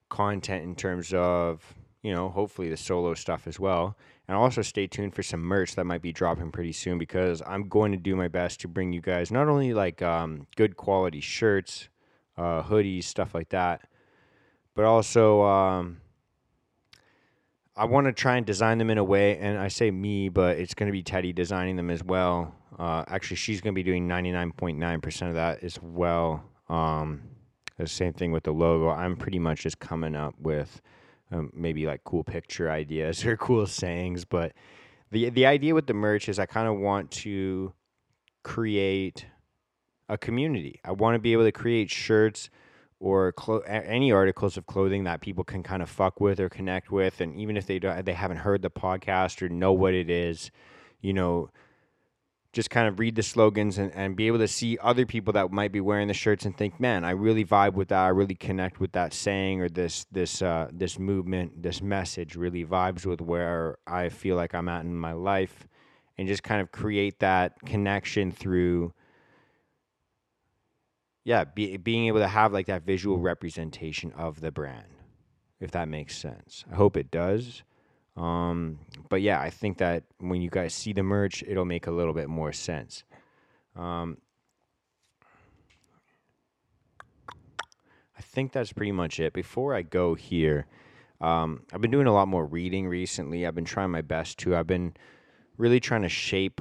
content 0.09 0.65
in 0.65 0.75
terms 0.75 1.13
of, 1.15 1.75
you 2.03 2.13
know, 2.13 2.29
hopefully 2.29 2.69
the 2.69 2.77
solo 2.77 3.15
stuff 3.15 3.47
as 3.47 3.61
well. 3.61 3.97
And 4.29 4.37
also 4.37 4.63
stay 4.63 4.87
tuned 4.87 5.15
for 5.15 5.23
some 5.23 5.41
merch 5.41 5.77
that 5.77 5.85
might 5.85 6.03
be 6.03 6.13
dropping 6.13 6.51
pretty 6.51 6.73
soon 6.73 6.99
because 6.99 7.43
I'm 7.47 7.69
going 7.69 7.93
to 7.93 7.99
do 7.99 8.17
my 8.17 8.29
best 8.29 8.61
to 8.61 8.69
bring 8.69 8.93
you 8.93 9.01
guys 9.01 9.31
not 9.31 9.49
only 9.49 9.73
like 9.73 10.03
um, 10.03 10.47
good 10.57 10.77
quality 10.77 11.21
shirts, 11.21 11.89
uh, 12.37 12.63
hoodies, 12.63 13.05
stuff 13.05 13.35
like 13.35 13.51
that, 13.51 13.83
but 14.75 14.85
also 14.85 15.43
um, 15.43 16.01
I 17.77 17.85
want 17.85 18.07
to 18.07 18.13
try 18.13 18.37
and 18.37 18.47
design 18.47 18.79
them 18.79 18.89
in 18.89 18.99
a 18.99 19.05
way. 19.05 19.37
And 19.39 19.59
I 19.59 19.69
say 19.69 19.91
me, 19.91 20.29
but 20.29 20.59
it's 20.59 20.75
going 20.75 20.87
to 20.87 20.93
be 20.93 21.03
Teddy 21.03 21.33
designing 21.33 21.77
them 21.77 21.91
as 21.91 22.03
well. 22.03 22.55
Uh, 22.79 23.05
actually, 23.09 23.37
she's 23.37 23.61
going 23.61 23.75
to 23.75 23.77
be 23.77 23.83
doing 23.83 24.09
99.9% 24.09 25.29
of 25.29 25.35
that 25.35 25.63
as 25.63 25.79
well. 25.83 26.43
Um, 26.69 27.23
the 27.77 27.87
same 27.87 28.15
thing 28.15 28.33
with 28.33 28.45
the 28.45 28.53
logo. 28.53 28.89
I'm 28.89 29.17
pretty 29.17 29.39
much 29.39 29.63
just 29.63 29.79
coming 29.79 30.15
up 30.15 30.35
with 30.41 30.81
um, 31.31 31.51
maybe 31.55 31.87
like 31.87 32.03
cool 32.05 32.25
picture 32.25 32.71
ideas 32.71 33.25
or 33.27 33.37
cool 33.37 33.67
sayings. 33.67 34.25
But 34.25 34.53
the 35.11 35.31
the 35.31 35.47
idea 35.47 35.75
with 35.75 35.87
the 35.87 35.95
merch 35.95 36.29
is 36.29 36.39
I 36.39 36.47
kind 36.47 36.69
of 36.69 36.79
want 36.79 37.11
to 37.13 37.73
create 38.43 39.27
a 40.09 40.17
community. 40.17 40.81
I 40.85 40.93
want 40.93 41.15
to 41.15 41.19
be 41.19 41.33
able 41.33 41.45
to 41.45 41.53
create 41.53 41.91
shirts 41.91 42.49
or 42.99 43.33
clo- 43.33 43.61
any 43.61 44.11
articles 44.11 44.57
of 44.57 44.67
clothing 44.67 45.05
that 45.05 45.21
people 45.21 45.45
can 45.45 45.63
kind 45.63 45.83
of 45.83 45.91
fuck 45.91 46.21
with 46.21 46.41
or 46.41 46.49
connect 46.49 46.91
with, 46.91 47.21
and 47.21 47.37
even 47.37 47.57
if 47.57 47.67
they 47.67 47.79
don't, 47.79 48.05
they 48.05 48.13
haven't 48.15 48.39
heard 48.39 48.63
the 48.63 48.71
podcast 48.71 49.43
or 49.43 49.49
know 49.49 49.73
what 49.73 49.95
it 49.95 50.09
is, 50.09 50.51
you 51.01 51.13
know, 51.13 51.51
just 52.57 52.71
kind 52.71 52.89
of 52.89 52.99
read 52.99 53.15
the 53.15 53.23
slogans 53.23 53.77
and, 53.77 53.93
and 53.93 54.17
be 54.17 54.27
able 54.27 54.39
to 54.39 54.49
see 54.49 54.79
other 54.81 55.05
people 55.05 55.31
that 55.35 55.53
might 55.53 55.73
be 55.73 55.81
wearing 55.81 56.09
the 56.09 56.15
shirts 56.15 56.47
and 56.47 56.57
think, 56.57 56.81
man, 56.81 57.05
I 57.05 57.11
really 57.11 57.45
vibe 57.45 57.75
with 57.75 57.89
that. 57.89 58.01
I 58.01 58.09
really 58.09 58.35
connect 58.35 58.81
with 58.81 58.93
that 58.93 59.13
saying 59.13 59.61
or 59.61 59.69
this 59.69 60.07
this 60.11 60.41
uh, 60.41 60.71
this 60.73 60.99
movement, 60.99 61.63
this 61.63 61.83
message 61.83 62.35
really 62.35 62.65
vibes 62.65 63.05
with 63.05 63.21
where 63.21 63.77
I 63.87 64.09
feel 64.09 64.37
like 64.37 64.55
I'm 64.55 64.71
at 64.71 64.87
in 64.87 64.97
my 64.97 65.13
life, 65.13 65.69
and 66.17 66.27
just 66.27 66.43
kind 66.43 66.63
of 66.63 66.73
create 66.73 67.19
that 67.19 67.61
connection 67.67 68.33
through. 68.33 68.95
Yeah, 71.27 71.43
be, 71.43 71.77
being 71.77 72.07
able 72.07 72.21
to 72.21 72.29
have 72.29 72.53
like 72.53 72.67
that 72.67 72.83
visual 72.83 73.19
representation 73.19 74.13
of 74.13 74.41
the 74.41 74.53
brand, 74.53 74.87
if 75.59 75.73
that 75.73 75.89
makes 75.89 76.17
sense. 76.17 76.65
I 76.71 76.77
hope 76.77 76.97
it 76.97 77.11
does. 77.11 77.65
Um, 78.17 78.79
but 79.09 79.23
yeah, 79.23 79.41
I 79.41 79.51
think 79.51 79.79
that 79.79 80.05
when 80.19 80.41
you 80.41 80.51
guys 80.51 80.73
see 80.73 80.93
the 80.93 81.03
merch, 81.03 81.43
it'll 81.45 81.65
make 81.65 81.89
a 81.89 81.91
little 81.91 82.15
bit 82.15 82.29
more 82.29 82.53
sense. 82.53 83.03
Um, 83.75 84.19
I 87.29 88.23
think 88.23 88.53
that's 88.53 88.73
pretty 88.73 88.93
much 88.93 89.19
it. 89.19 89.33
Before 89.33 89.75
I 89.75 89.83
go 89.83 90.15
here, 90.15 90.67
um, 91.21 91.63
I've 91.73 91.81
been 91.81 91.91
doing 91.91 92.07
a 92.07 92.15
lot 92.15 92.29
more 92.29 92.47
reading 92.47 92.87
recently. 92.87 93.45
I've 93.45 93.57
been 93.57 93.65
trying 93.65 93.91
my 93.91 94.03
best 94.03 94.39
to. 94.39 94.55
I've 94.55 94.69
been 94.69 94.95
really 95.57 95.81
trying 95.81 96.03
to 96.03 96.09
shape 96.09 96.61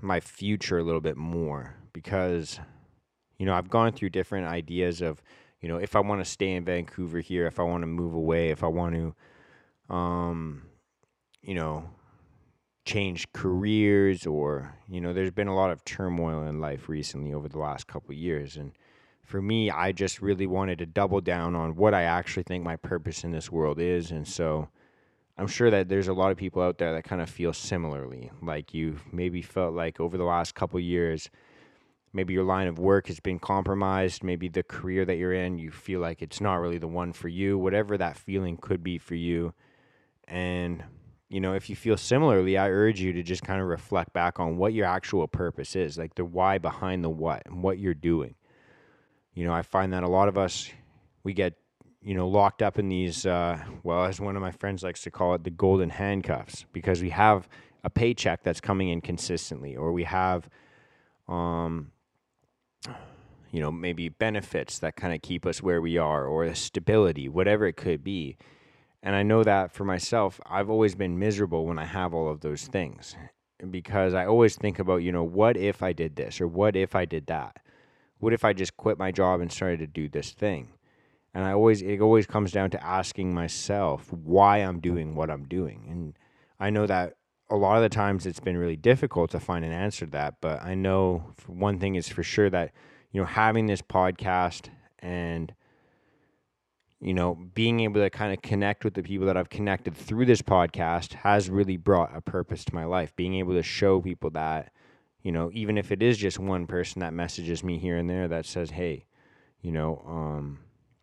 my 0.00 0.20
future 0.20 0.78
a 0.78 0.82
little 0.82 1.02
bit 1.02 1.18
more 1.18 1.74
because, 1.92 2.60
you 3.38 3.46
know, 3.46 3.54
I've 3.54 3.70
gone 3.70 3.92
through 3.92 4.10
different 4.10 4.46
ideas 4.46 5.00
of, 5.00 5.22
you 5.60 5.68
know, 5.68 5.76
if 5.76 5.96
I 5.96 6.00
want 6.00 6.20
to 6.22 6.30
stay 6.30 6.52
in 6.52 6.64
Vancouver 6.64 7.20
here, 7.20 7.46
if 7.46 7.58
I 7.58 7.62
want 7.62 7.82
to 7.82 7.86
move 7.86 8.14
away, 8.14 8.50
if 8.50 8.62
I 8.62 8.68
want 8.68 8.94
to, 8.94 9.94
um, 9.94 10.62
you 11.42 11.54
know, 11.54 11.88
change 12.84 13.32
careers 13.32 14.26
or, 14.26 14.74
you 14.88 15.00
know, 15.00 15.12
there's 15.12 15.30
been 15.30 15.48
a 15.48 15.54
lot 15.54 15.70
of 15.70 15.84
turmoil 15.84 16.46
in 16.46 16.60
life 16.60 16.88
recently 16.88 17.32
over 17.32 17.48
the 17.48 17.58
last 17.58 17.86
couple 17.86 18.14
years. 18.14 18.56
And 18.56 18.72
for 19.22 19.40
me, 19.40 19.70
I 19.70 19.92
just 19.92 20.20
really 20.20 20.46
wanted 20.46 20.78
to 20.78 20.86
double 20.86 21.20
down 21.20 21.54
on 21.54 21.76
what 21.76 21.94
I 21.94 22.02
actually 22.02 22.42
think 22.42 22.62
my 22.62 22.76
purpose 22.76 23.24
in 23.24 23.32
this 23.32 23.50
world 23.50 23.80
is. 23.80 24.10
And 24.10 24.28
so, 24.28 24.68
I'm 25.36 25.46
sure 25.48 25.70
that 25.70 25.88
there's 25.88 26.08
a 26.08 26.14
lot 26.14 26.30
of 26.30 26.36
people 26.36 26.62
out 26.62 26.78
there 26.78 26.92
that 26.92 27.04
kind 27.04 27.20
of 27.20 27.28
feel 27.28 27.52
similarly. 27.52 28.30
Like 28.40 28.72
you 28.72 29.00
maybe 29.10 29.42
felt 29.42 29.74
like 29.74 29.98
over 29.98 30.16
the 30.16 30.24
last 30.24 30.54
couple 30.54 30.78
years, 30.78 31.28
maybe 32.14 32.32
your 32.32 32.44
line 32.44 32.66
of 32.66 32.78
work 32.78 33.08
has 33.08 33.20
been 33.20 33.38
compromised. 33.38 34.24
Maybe 34.24 34.48
the 34.48 34.62
career 34.62 35.04
that 35.04 35.16
you're 35.16 35.34
in, 35.34 35.58
you 35.58 35.70
feel 35.70 36.00
like 36.00 36.22
it's 36.22 36.40
not 36.40 36.54
really 36.56 36.78
the 36.78 36.88
one 36.88 37.12
for 37.12 37.28
you, 37.28 37.58
whatever 37.58 37.98
that 37.98 38.16
feeling 38.16 38.56
could 38.56 38.82
be 38.82 38.96
for 38.96 39.14
you. 39.14 39.52
And, 40.26 40.82
you 41.28 41.40
know, 41.40 41.54
if 41.54 41.68
you 41.68 41.76
feel 41.76 41.98
similarly, 41.98 42.56
I 42.56 42.70
urge 42.70 43.00
you 43.00 43.12
to 43.12 43.22
just 43.22 43.42
kind 43.42 43.60
of 43.60 43.66
reflect 43.66 44.14
back 44.14 44.40
on 44.40 44.56
what 44.56 44.72
your 44.72 44.86
actual 44.86 45.28
purpose 45.28 45.76
is, 45.76 45.98
like 45.98 46.14
the 46.14 46.24
why 46.24 46.56
behind 46.56 47.04
the 47.04 47.10
what 47.10 47.42
and 47.44 47.62
what 47.62 47.78
you're 47.78 47.92
doing. 47.92 48.34
You 49.34 49.44
know, 49.44 49.52
I 49.52 49.62
find 49.62 49.92
that 49.92 50.04
a 50.04 50.08
lot 50.08 50.28
of 50.28 50.38
us, 50.38 50.70
we 51.24 51.34
get 51.34 51.54
you 52.04 52.14
know, 52.14 52.28
locked 52.28 52.60
up 52.60 52.78
in 52.78 52.90
these, 52.90 53.24
uh, 53.24 53.58
well, 53.82 54.04
as 54.04 54.20
one 54.20 54.36
of 54.36 54.42
my 54.42 54.50
friends 54.50 54.82
likes 54.82 55.00
to 55.02 55.10
call 55.10 55.34
it, 55.34 55.42
the 55.42 55.50
golden 55.50 55.88
handcuffs, 55.88 56.66
because 56.70 57.00
we 57.00 57.08
have 57.08 57.48
a 57.82 57.88
paycheck 57.88 58.42
that's 58.42 58.60
coming 58.60 58.90
in 58.90 59.00
consistently, 59.00 59.74
or 59.74 59.90
we 59.90 60.04
have, 60.04 60.46
um, 61.28 61.90
you 63.50 63.60
know, 63.60 63.70
maybe 63.70 64.08
benefits 64.08 64.78
that 64.80 64.96
kind 64.96 65.14
of 65.14 65.22
keep 65.22 65.46
us 65.46 65.62
where 65.62 65.80
we 65.80 65.98
are, 65.98 66.26
or 66.26 66.52
stability, 66.54 67.28
whatever 67.28 67.66
it 67.66 67.76
could 67.76 68.02
be. 68.02 68.36
And 69.02 69.14
I 69.14 69.22
know 69.22 69.44
that 69.44 69.72
for 69.72 69.84
myself, 69.84 70.40
I've 70.46 70.70
always 70.70 70.94
been 70.94 71.18
miserable 71.18 71.66
when 71.66 71.78
I 71.78 71.84
have 71.84 72.14
all 72.14 72.30
of 72.30 72.40
those 72.40 72.66
things 72.66 73.16
because 73.70 74.14
I 74.14 74.26
always 74.26 74.56
think 74.56 74.78
about, 74.78 74.96
you 74.96 75.12
know, 75.12 75.24
what 75.24 75.56
if 75.56 75.82
I 75.82 75.92
did 75.92 76.16
this 76.16 76.40
or 76.40 76.48
what 76.48 76.74
if 76.74 76.94
I 76.94 77.04
did 77.04 77.26
that? 77.26 77.58
What 78.18 78.32
if 78.32 78.44
I 78.44 78.52
just 78.52 78.76
quit 78.76 78.98
my 78.98 79.10
job 79.10 79.40
and 79.40 79.52
started 79.52 79.80
to 79.80 79.86
do 79.86 80.08
this 80.08 80.32
thing? 80.32 80.68
and 81.34 81.44
I 81.44 81.52
always 81.52 81.82
it 81.82 82.00
always 82.00 82.26
comes 82.26 82.52
down 82.52 82.70
to 82.70 82.84
asking 82.84 83.34
myself 83.34 84.12
why 84.12 84.58
I'm 84.58 84.80
doing 84.80 85.14
what 85.14 85.30
I'm 85.30 85.44
doing. 85.44 85.86
And 85.90 86.18
I 86.60 86.70
know 86.70 86.86
that 86.86 87.14
a 87.54 87.56
lot 87.56 87.76
of 87.76 87.82
the 87.82 87.88
times 87.88 88.26
it's 88.26 88.40
been 88.40 88.56
really 88.56 88.76
difficult 88.76 89.30
to 89.30 89.38
find 89.38 89.64
an 89.64 89.70
answer 89.70 90.06
to 90.06 90.10
that, 90.10 90.34
but 90.40 90.60
I 90.62 90.74
know 90.74 91.34
one 91.46 91.78
thing 91.78 91.94
is 91.94 92.08
for 92.08 92.24
sure 92.24 92.50
that 92.50 92.72
you 93.12 93.20
know 93.20 93.26
having 93.26 93.66
this 93.66 93.80
podcast 93.80 94.70
and 94.98 95.54
you 97.00 97.14
know 97.14 97.36
being 97.54 97.78
able 97.80 98.00
to 98.00 98.10
kind 98.10 98.32
of 98.32 98.42
connect 98.42 98.84
with 98.84 98.94
the 98.94 99.04
people 99.04 99.26
that 99.26 99.36
I've 99.36 99.50
connected 99.50 99.96
through 99.96 100.26
this 100.26 100.42
podcast 100.42 101.12
has 101.12 101.48
really 101.48 101.76
brought 101.76 102.16
a 102.16 102.20
purpose 102.20 102.64
to 102.64 102.74
my 102.74 102.84
life. 102.84 103.14
Being 103.14 103.36
able 103.36 103.54
to 103.54 103.62
show 103.62 104.00
people 104.00 104.30
that 104.30 104.72
you 105.22 105.30
know 105.30 105.48
even 105.54 105.78
if 105.78 105.92
it 105.92 106.02
is 106.02 106.18
just 106.18 106.40
one 106.40 106.66
person 106.66 107.00
that 107.00 107.14
messages 107.14 107.62
me 107.62 107.78
here 107.78 107.96
and 107.96 108.10
there 108.10 108.26
that 108.26 108.46
says, 108.46 108.70
"Hey, 108.70 109.06
you 109.62 109.70
know, 109.70 110.02
um, 110.08 110.58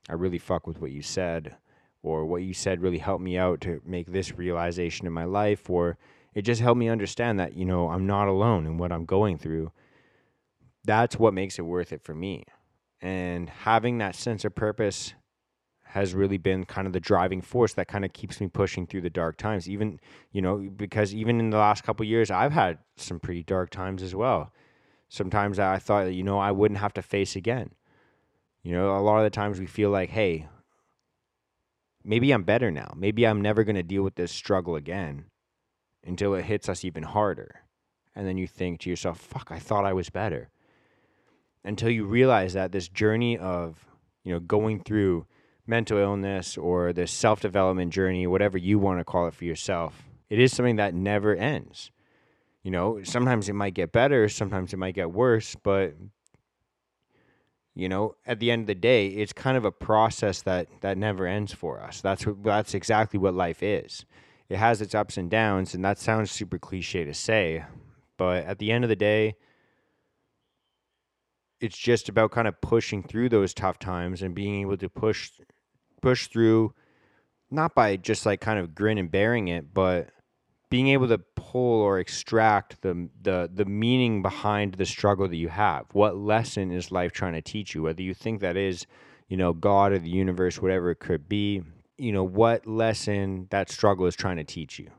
I 0.10 0.16
really 0.16 0.38
fuck 0.38 0.68
with 0.68 0.82
what 0.82 0.92
you 0.92 1.02
said, 1.02 1.56
or 2.04 2.26
what 2.26 2.44
you 2.44 2.54
said 2.54 2.82
really 2.82 2.98
helped 2.98 3.24
me 3.24 3.38
out 3.38 3.62
to 3.62 3.82
make 3.86 4.12
this 4.12 4.38
realization 4.38 5.08
in 5.08 5.14
my 5.14 5.24
life, 5.24 5.70
or 5.70 5.98
it 6.34 6.44
just 6.44 6.62
helped 6.62 6.80
me 6.80 6.90
understand 6.90 7.40
that, 7.40 7.56
you 7.56 7.66
know, 7.66 7.90
I'm 7.90 8.06
not 8.08 8.28
alone 8.28 8.66
in 8.66 8.78
what 8.78 8.92
I'm 8.92 9.06
going 9.06 9.38
through. 9.38 9.72
That's 10.84 11.20
what 11.20 11.34
makes 11.34 11.60
it 11.60 11.64
worth 11.64 11.92
it 11.92 12.04
for 12.04 12.16
me. 12.16 12.46
And 13.02 13.50
having 13.50 13.98
that 13.98 14.16
sense 14.16 14.46
of 14.46 14.56
purpose 14.56 15.14
has 15.84 16.14
really 16.14 16.38
been 16.38 16.66
kind 16.66 16.88
of 16.88 16.94
the 16.94 17.00
driving 17.00 17.42
force 17.42 17.74
that 17.74 17.88
kind 17.88 18.06
of 18.06 18.14
keeps 18.14 18.40
me 18.40 18.48
pushing 18.48 18.88
through 18.88 19.02
the 19.02 19.10
dark 19.10 19.36
times 19.36 19.68
even 19.68 20.00
you 20.32 20.42
know 20.42 20.56
because 20.78 21.14
even 21.14 21.38
in 21.38 21.50
the 21.50 21.58
last 21.58 21.84
couple 21.84 22.06
years 22.06 22.32
I've 22.32 22.54
had 22.54 22.78
some 22.96 23.20
pretty 23.20 23.44
dark 23.44 23.72
times 23.72 24.02
as 24.02 24.16
well 24.16 24.54
sometimes 25.10 25.60
I 25.60 25.80
thought 25.80 26.06
that 26.06 26.14
you 26.14 26.24
know 26.24 26.40
I 26.40 26.52
wouldn't 26.52 26.80
have 26.80 26.94
to 26.94 27.02
face 27.02 27.36
again 27.36 27.72
you 28.64 28.74
know, 28.74 28.96
a 28.96 29.02
lot 29.02 29.18
of 29.18 29.24
the 29.24 29.30
times 29.30 29.60
we 29.60 29.66
feel 29.66 29.90
like, 29.90 30.10
hey, 30.10 30.48
maybe 32.04 32.32
I'm 32.32 32.44
better 32.44 32.70
now. 32.70 32.94
Maybe 32.96 33.26
I'm 33.26 33.42
never 33.42 33.64
going 33.64 33.76
to 33.76 33.84
deal 33.84 34.04
with 34.04 34.16
this 34.16 34.32
struggle 34.32 34.76
again 34.76 35.26
until 36.06 36.34
it 36.36 36.46
hits 36.46 36.70
us 36.70 36.84
even 36.84 37.04
harder. 37.04 37.62
And 38.16 38.28
then 38.28 38.38
you 38.38 38.48
think 38.48 38.82
to 38.82 38.90
yourself, 38.90 39.20
fuck, 39.20 39.50
I 39.52 39.60
thought 39.60 39.86
I 39.86 39.94
was 39.94 40.10
better. 40.10 40.50
Until 41.64 41.90
you 41.90 42.06
realize 42.06 42.54
that 42.54 42.72
this 42.72 42.88
journey 42.88 43.38
of, 43.38 43.86
you 44.24 44.34
know, 44.34 44.40
going 44.40 44.84
through 44.84 45.26
mental 45.68 45.98
illness 45.98 46.58
or 46.58 46.92
this 46.92 47.12
self 47.12 47.40
development 47.40 47.94
journey, 47.94 48.28
whatever 48.28 48.58
you 48.58 48.80
want 48.80 49.00
to 49.00 49.04
call 49.04 49.28
it 49.28 49.34
for 49.34 49.46
yourself, 49.46 50.04
it 50.30 50.40
is 50.40 50.52
something 50.54 50.78
that 50.78 50.94
never 50.94 51.36
ends. 51.36 51.92
You 52.64 52.72
know, 52.72 53.04
sometimes 53.04 53.48
it 53.48 53.54
might 53.54 53.74
get 53.74 53.92
better, 53.92 54.28
sometimes 54.28 54.74
it 54.74 54.78
might 54.78 54.96
get 54.96 55.12
worse, 55.12 55.56
but 55.64 55.96
you 57.74 57.88
know 57.88 58.16
at 58.26 58.40
the 58.40 58.52
end 58.52 58.62
of 58.62 58.68
the 58.68 58.76
day 58.76 59.08
it's 59.08 59.34
kind 59.34 59.58
of 59.58 59.66
a 59.66 59.72
process 59.72 60.42
that 60.42 60.68
that 60.82 60.98
never 60.98 61.26
ends 61.26 61.54
for 61.54 61.82
us 61.82 62.02
that's 62.02 62.26
what, 62.26 62.44
that's 62.44 62.74
exactly 62.74 63.20
what 63.20 63.34
life 63.34 63.64
is 63.64 64.06
it 64.52 64.58
has 64.58 64.82
its 64.82 64.94
ups 64.94 65.18
and 65.18 65.30
downs 65.30 65.74
and 65.74 65.84
that 65.86 65.98
sounds 65.98 66.30
super 66.30 66.60
cliche 66.60 67.06
to 67.06 67.14
say 67.14 67.64
but 68.18 68.44
at 68.46 68.60
the 68.60 68.72
end 68.72 68.84
of 68.84 68.90
the 68.90 68.96
day 68.96 69.34
it's 71.62 71.78
just 71.78 72.10
about 72.10 72.32
kind 72.32 72.48
of 72.48 72.60
pushing 72.60 73.02
through 73.02 73.30
those 73.30 73.54
tough 73.54 73.80
times 73.80 74.22
and 74.22 74.36
being 74.36 74.62
able 74.62 74.76
to 74.76 74.90
push 74.90 75.32
push 76.02 76.28
through 76.28 76.74
not 77.50 77.74
by 77.74 77.96
just 77.96 78.26
like 78.26 78.42
kind 78.42 78.60
of 78.60 78.76
grin 78.76 78.98
and 78.98 79.10
bearing 79.10 79.48
it 79.48 79.74
but 79.74 80.10
being 80.70 80.88
able 80.88 81.08
to 81.08 81.18
pull 81.18 81.82
or 81.82 82.00
extract 82.00 82.82
the 82.82 83.10
the 83.22 83.50
the 83.54 83.66
meaning 83.66 84.22
behind 84.22 84.76
the 84.76 84.86
struggle 84.86 85.28
that 85.28 85.36
you 85.36 85.50
have. 85.50 85.86
What 85.92 86.16
lesson 86.16 86.72
is 86.72 86.92
life 86.92 87.12
trying 87.12 87.34
to 87.34 87.42
teach 87.42 87.76
you? 87.76 87.84
Whether 87.84 88.02
you 88.02 88.14
think 88.14 88.40
that 88.40 88.56
is, 88.56 88.88
you 89.28 89.36
know, 89.36 89.52
God 89.52 89.92
or 89.92 90.00
the 90.00 90.10
universe, 90.10 90.62
whatever 90.62 90.90
it 90.90 91.00
could 91.00 91.28
be, 91.28 91.62
you 92.02 92.12
know, 92.12 92.24
what 92.24 92.66
lesson 92.66 93.48
that 93.52 93.70
struggle 93.70 94.06
is 94.08 94.16
trying 94.16 94.38
to 94.38 94.44
teach 94.44 94.80
you. 94.80 94.90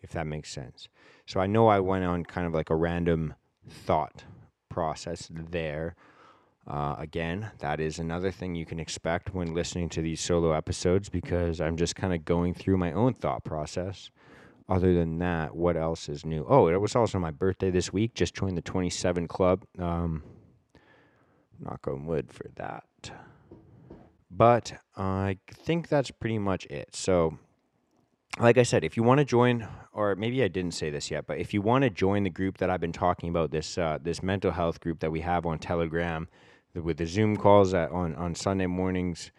If 0.00 0.10
that 0.10 0.26
makes 0.26 0.50
sense. 0.50 0.88
So 1.26 1.38
I 1.38 1.46
know 1.46 1.68
I 1.68 1.78
went 1.78 2.04
on 2.04 2.24
kind 2.24 2.46
of 2.46 2.52
like 2.52 2.70
a 2.70 2.74
random 2.74 3.34
thought 3.68 4.24
process 4.68 5.28
there. 5.30 5.94
Uh, 6.66 6.96
again, 6.98 7.52
that 7.58 7.78
is 7.80 7.98
another 7.98 8.32
thing 8.32 8.54
you 8.54 8.66
can 8.66 8.80
expect 8.80 9.32
when 9.32 9.54
listening 9.54 9.88
to 9.90 10.02
these 10.02 10.20
solo 10.20 10.52
episodes 10.52 11.08
because 11.08 11.60
I'm 11.60 11.76
just 11.76 11.94
kind 11.94 12.12
of 12.12 12.24
going 12.24 12.54
through 12.54 12.78
my 12.78 12.92
own 12.92 13.14
thought 13.14 13.44
process 13.44 14.10
other 14.68 14.94
than 14.94 15.18
that, 15.18 15.54
what 15.54 15.76
else 15.76 16.08
is 16.08 16.24
new? 16.24 16.46
Oh, 16.48 16.68
it 16.68 16.80
was 16.80 16.96
also 16.96 17.18
my 17.18 17.30
birthday 17.30 17.70
this 17.70 17.92
week. 17.92 18.14
Just 18.14 18.34
joined 18.34 18.56
the 18.56 18.62
27 18.62 19.28
club. 19.28 19.64
Um, 19.78 20.22
knock 21.60 21.86
on 21.86 22.06
wood 22.06 22.32
for 22.32 22.46
that. 22.56 22.84
But 24.34 24.72
I 24.96 25.38
think 25.52 25.88
that's 25.88 26.10
pretty 26.10 26.38
much 26.38 26.64
it. 26.66 26.96
So, 26.96 27.38
like 28.38 28.56
I 28.56 28.62
said, 28.62 28.82
if 28.82 28.96
you 28.96 29.02
want 29.02 29.18
to 29.18 29.26
join, 29.26 29.68
or 29.92 30.16
maybe 30.16 30.42
I 30.42 30.48
didn't 30.48 30.72
say 30.72 30.88
this 30.88 31.10
yet, 31.10 31.26
but 31.26 31.38
if 31.38 31.52
you 31.52 31.60
want 31.60 31.84
to 31.84 31.90
join 31.90 32.22
the 32.22 32.30
group 32.30 32.56
that 32.58 32.70
I've 32.70 32.80
been 32.80 32.92
talking 32.92 33.28
about, 33.28 33.50
this 33.50 33.76
uh, 33.76 33.98
this 34.02 34.22
mental 34.22 34.50
health 34.50 34.80
group 34.80 35.00
that 35.00 35.12
we 35.12 35.20
have 35.20 35.44
on 35.44 35.58
Telegram, 35.58 36.28
with 36.74 36.96
the 36.96 37.06
Zoom 37.06 37.36
calls 37.36 37.74
at, 37.74 37.90
on 37.90 38.14
on 38.14 38.34
Sunday 38.34 38.66
mornings, 38.66 39.32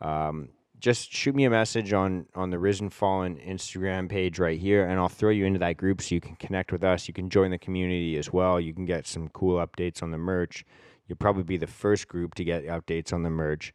um, 0.00 0.50
just 0.78 1.12
shoot 1.12 1.34
me 1.34 1.44
a 1.44 1.50
message 1.50 1.92
on 1.92 2.26
on 2.36 2.50
the 2.50 2.60
Risen 2.60 2.90
Fallen 2.90 3.38
Instagram 3.38 4.08
page 4.08 4.38
right 4.38 4.58
here, 4.58 4.86
and 4.86 5.00
I'll 5.00 5.08
throw 5.08 5.30
you 5.30 5.44
into 5.46 5.58
that 5.58 5.76
group 5.76 6.00
so 6.00 6.14
you 6.14 6.20
can 6.20 6.36
connect 6.36 6.70
with 6.70 6.84
us. 6.84 7.08
You 7.08 7.14
can 7.14 7.28
join 7.28 7.50
the 7.50 7.58
community 7.58 8.16
as 8.16 8.32
well. 8.32 8.60
You 8.60 8.72
can 8.72 8.84
get 8.84 9.08
some 9.08 9.28
cool 9.30 9.58
updates 9.58 10.00
on 10.00 10.12
the 10.12 10.18
merch. 10.18 10.64
You'll 11.08 11.16
probably 11.16 11.42
be 11.42 11.56
the 11.56 11.66
first 11.66 12.06
group 12.06 12.34
to 12.36 12.44
get 12.44 12.66
updates 12.66 13.12
on 13.12 13.24
the 13.24 13.30
merch, 13.30 13.74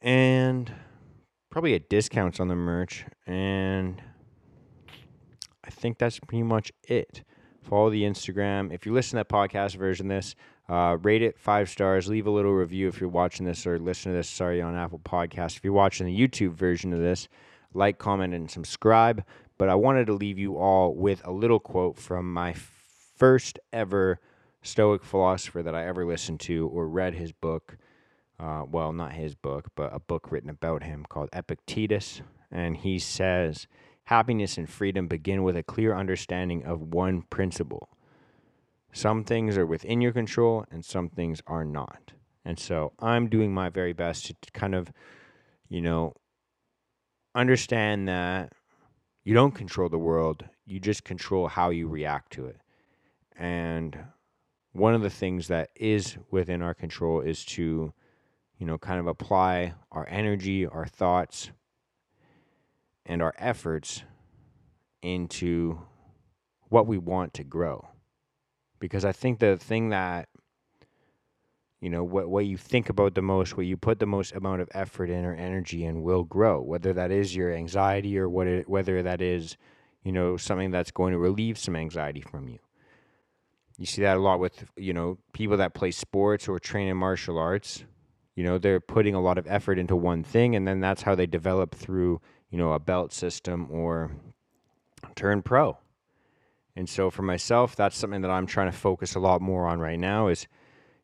and 0.00 0.72
probably 1.50 1.70
get 1.70 1.88
discounts 1.88 2.40
on 2.40 2.48
the 2.48 2.54
merch. 2.54 3.04
And 3.26 4.02
I 5.64 5.70
think 5.70 5.98
that's 5.98 6.18
pretty 6.20 6.42
much 6.42 6.72
it. 6.88 7.24
Follow 7.62 7.90
the 7.90 8.04
Instagram. 8.04 8.72
If 8.72 8.86
you 8.86 8.92
listen 8.92 9.18
to 9.18 9.24
that 9.24 9.28
podcast 9.28 9.76
version 9.76 10.08
this, 10.08 10.34
uh, 10.68 10.96
rate 11.02 11.22
it 11.22 11.38
five 11.38 11.68
stars. 11.68 12.08
Leave 12.08 12.26
a 12.26 12.30
little 12.30 12.52
review 12.52 12.88
if 12.88 13.00
you're 13.00 13.10
watching 13.10 13.44
this 13.44 13.66
or 13.66 13.78
listen 13.78 14.12
to 14.12 14.16
this. 14.16 14.28
Sorry, 14.28 14.62
on 14.62 14.76
Apple 14.76 15.00
Podcast. 15.00 15.56
If 15.56 15.64
you're 15.64 15.72
watching 15.72 16.06
the 16.06 16.18
YouTube 16.18 16.52
version 16.52 16.92
of 16.92 17.00
this, 17.00 17.28
like, 17.74 17.98
comment, 17.98 18.34
and 18.34 18.50
subscribe. 18.50 19.24
But 19.58 19.68
I 19.68 19.74
wanted 19.74 20.06
to 20.06 20.14
leave 20.14 20.38
you 20.38 20.56
all 20.56 20.94
with 20.94 21.20
a 21.26 21.32
little 21.32 21.58
quote 21.58 21.98
from 21.98 22.32
my 22.32 22.54
first 23.16 23.58
ever 23.72 24.20
Stoic 24.62 25.04
philosopher 25.04 25.62
that 25.62 25.74
I 25.74 25.86
ever 25.86 26.04
listened 26.04 26.40
to 26.40 26.68
or 26.68 26.88
read 26.88 27.14
his 27.14 27.32
book. 27.32 27.76
Uh, 28.40 28.64
well, 28.70 28.92
not 28.92 29.12
his 29.12 29.34
book, 29.34 29.68
but 29.74 29.94
a 29.94 29.98
book 29.98 30.30
written 30.30 30.50
about 30.50 30.82
him 30.82 31.04
called 31.08 31.28
Epictetus. 31.32 32.22
And 32.50 32.76
he 32.76 32.98
says, 32.98 33.66
Happiness 34.04 34.56
and 34.56 34.68
freedom 34.68 35.06
begin 35.06 35.42
with 35.42 35.56
a 35.56 35.62
clear 35.62 35.94
understanding 35.94 36.64
of 36.64 36.80
one 36.80 37.22
principle. 37.22 37.90
Some 38.92 39.22
things 39.22 39.58
are 39.58 39.66
within 39.66 40.00
your 40.00 40.12
control 40.12 40.64
and 40.70 40.84
some 40.84 41.10
things 41.10 41.42
are 41.46 41.64
not. 41.64 42.12
And 42.44 42.58
so 42.58 42.92
I'm 42.98 43.28
doing 43.28 43.52
my 43.52 43.68
very 43.68 43.92
best 43.92 44.26
to 44.28 44.50
kind 44.52 44.74
of, 44.74 44.90
you 45.68 45.82
know, 45.82 46.14
understand 47.34 48.08
that 48.08 48.52
you 49.24 49.34
don't 49.34 49.54
control 49.54 49.90
the 49.90 49.98
world, 49.98 50.44
you 50.64 50.80
just 50.80 51.04
control 51.04 51.48
how 51.48 51.68
you 51.68 51.86
react 51.86 52.32
to 52.32 52.46
it. 52.46 52.56
And 53.36 53.98
one 54.72 54.94
of 54.94 55.02
the 55.02 55.10
things 55.10 55.48
that 55.48 55.68
is 55.76 56.16
within 56.30 56.62
our 56.62 56.72
control 56.72 57.20
is 57.20 57.44
to, 57.44 57.92
you 58.58 58.66
know, 58.66 58.76
kind 58.76 58.98
of 59.00 59.06
apply 59.06 59.74
our 59.92 60.06
energy, 60.10 60.66
our 60.66 60.86
thoughts, 60.86 61.50
and 63.06 63.22
our 63.22 63.34
efforts 63.38 64.02
into 65.00 65.80
what 66.68 66.86
we 66.86 66.98
want 66.98 67.34
to 67.34 67.44
grow. 67.44 67.88
Because 68.80 69.04
I 69.04 69.12
think 69.12 69.38
the 69.38 69.56
thing 69.56 69.90
that, 69.90 70.28
you 71.80 71.88
know, 71.88 72.02
what, 72.02 72.28
what 72.28 72.46
you 72.46 72.56
think 72.56 72.88
about 72.88 73.14
the 73.14 73.22
most, 73.22 73.56
what 73.56 73.66
you 73.66 73.76
put 73.76 74.00
the 74.00 74.06
most 74.06 74.34
amount 74.34 74.60
of 74.60 74.68
effort 74.72 75.08
in 75.08 75.24
or 75.24 75.34
energy 75.34 75.84
in 75.84 76.02
will 76.02 76.24
grow, 76.24 76.60
whether 76.60 76.92
that 76.92 77.10
is 77.10 77.34
your 77.34 77.52
anxiety 77.52 78.18
or 78.18 78.28
what 78.28 78.46
it, 78.46 78.68
whether 78.68 79.02
that 79.02 79.20
is, 79.20 79.56
you 80.02 80.12
know, 80.12 80.36
something 80.36 80.70
that's 80.70 80.90
going 80.90 81.12
to 81.12 81.18
relieve 81.18 81.58
some 81.58 81.76
anxiety 81.76 82.20
from 82.20 82.48
you. 82.48 82.58
You 83.78 83.86
see 83.86 84.02
that 84.02 84.16
a 84.16 84.20
lot 84.20 84.40
with, 84.40 84.64
you 84.76 84.92
know, 84.92 85.18
people 85.32 85.56
that 85.58 85.74
play 85.74 85.92
sports 85.92 86.48
or 86.48 86.58
train 86.58 86.88
in 86.88 86.96
martial 86.96 87.38
arts. 87.38 87.84
You 88.38 88.44
know, 88.44 88.56
they're 88.56 88.78
putting 88.78 89.16
a 89.16 89.20
lot 89.20 89.36
of 89.36 89.48
effort 89.48 89.80
into 89.80 89.96
one 89.96 90.22
thing, 90.22 90.54
and 90.54 90.64
then 90.64 90.78
that's 90.78 91.02
how 91.02 91.16
they 91.16 91.26
develop 91.26 91.74
through, 91.74 92.20
you 92.52 92.56
know, 92.56 92.72
a 92.72 92.78
belt 92.78 93.12
system 93.12 93.66
or 93.68 94.12
turn 95.16 95.42
pro. 95.42 95.76
And 96.76 96.88
so 96.88 97.10
for 97.10 97.22
myself, 97.22 97.74
that's 97.74 97.96
something 97.96 98.20
that 98.20 98.30
I'm 98.30 98.46
trying 98.46 98.70
to 98.70 98.76
focus 98.76 99.16
a 99.16 99.18
lot 99.18 99.40
more 99.40 99.66
on 99.66 99.80
right 99.80 99.98
now 99.98 100.28
is, 100.28 100.46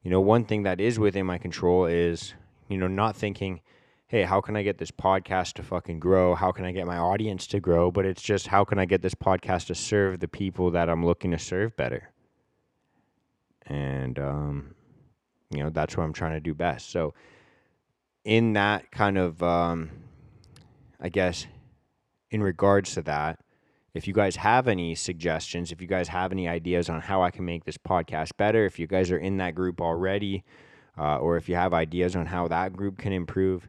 you 0.04 0.12
know, 0.12 0.20
one 0.20 0.44
thing 0.44 0.62
that 0.62 0.80
is 0.80 1.00
within 1.00 1.26
my 1.26 1.38
control 1.38 1.86
is, 1.86 2.34
you 2.68 2.78
know, 2.78 2.86
not 2.86 3.16
thinking, 3.16 3.62
hey, 4.06 4.22
how 4.22 4.40
can 4.40 4.54
I 4.54 4.62
get 4.62 4.78
this 4.78 4.92
podcast 4.92 5.54
to 5.54 5.64
fucking 5.64 5.98
grow? 5.98 6.36
How 6.36 6.52
can 6.52 6.64
I 6.64 6.70
get 6.70 6.86
my 6.86 6.98
audience 6.98 7.48
to 7.48 7.58
grow? 7.58 7.90
But 7.90 8.06
it's 8.06 8.22
just, 8.22 8.46
how 8.46 8.64
can 8.64 8.78
I 8.78 8.84
get 8.84 9.02
this 9.02 9.16
podcast 9.16 9.66
to 9.66 9.74
serve 9.74 10.20
the 10.20 10.28
people 10.28 10.70
that 10.70 10.88
I'm 10.88 11.04
looking 11.04 11.32
to 11.32 11.38
serve 11.40 11.76
better? 11.76 12.12
And, 13.66 14.20
um, 14.20 14.74
you 15.54 15.62
know, 15.62 15.70
that's 15.70 15.96
what 15.96 16.04
I'm 16.04 16.12
trying 16.12 16.32
to 16.32 16.40
do 16.40 16.54
best. 16.54 16.90
So, 16.90 17.14
in 18.24 18.54
that 18.54 18.90
kind 18.90 19.18
of, 19.18 19.42
um, 19.42 19.90
I 21.00 21.08
guess, 21.08 21.46
in 22.30 22.42
regards 22.42 22.94
to 22.94 23.02
that, 23.02 23.38
if 23.92 24.08
you 24.08 24.14
guys 24.14 24.36
have 24.36 24.66
any 24.66 24.94
suggestions, 24.94 25.70
if 25.70 25.80
you 25.80 25.86
guys 25.86 26.08
have 26.08 26.32
any 26.32 26.48
ideas 26.48 26.88
on 26.88 27.00
how 27.00 27.22
I 27.22 27.30
can 27.30 27.44
make 27.44 27.64
this 27.64 27.78
podcast 27.78 28.30
better, 28.36 28.66
if 28.66 28.78
you 28.78 28.86
guys 28.86 29.10
are 29.10 29.18
in 29.18 29.36
that 29.36 29.54
group 29.54 29.80
already, 29.80 30.42
uh, 30.98 31.18
or 31.18 31.36
if 31.36 31.48
you 31.48 31.54
have 31.54 31.72
ideas 31.72 32.16
on 32.16 32.26
how 32.26 32.48
that 32.48 32.72
group 32.72 32.98
can 32.98 33.12
improve, 33.12 33.68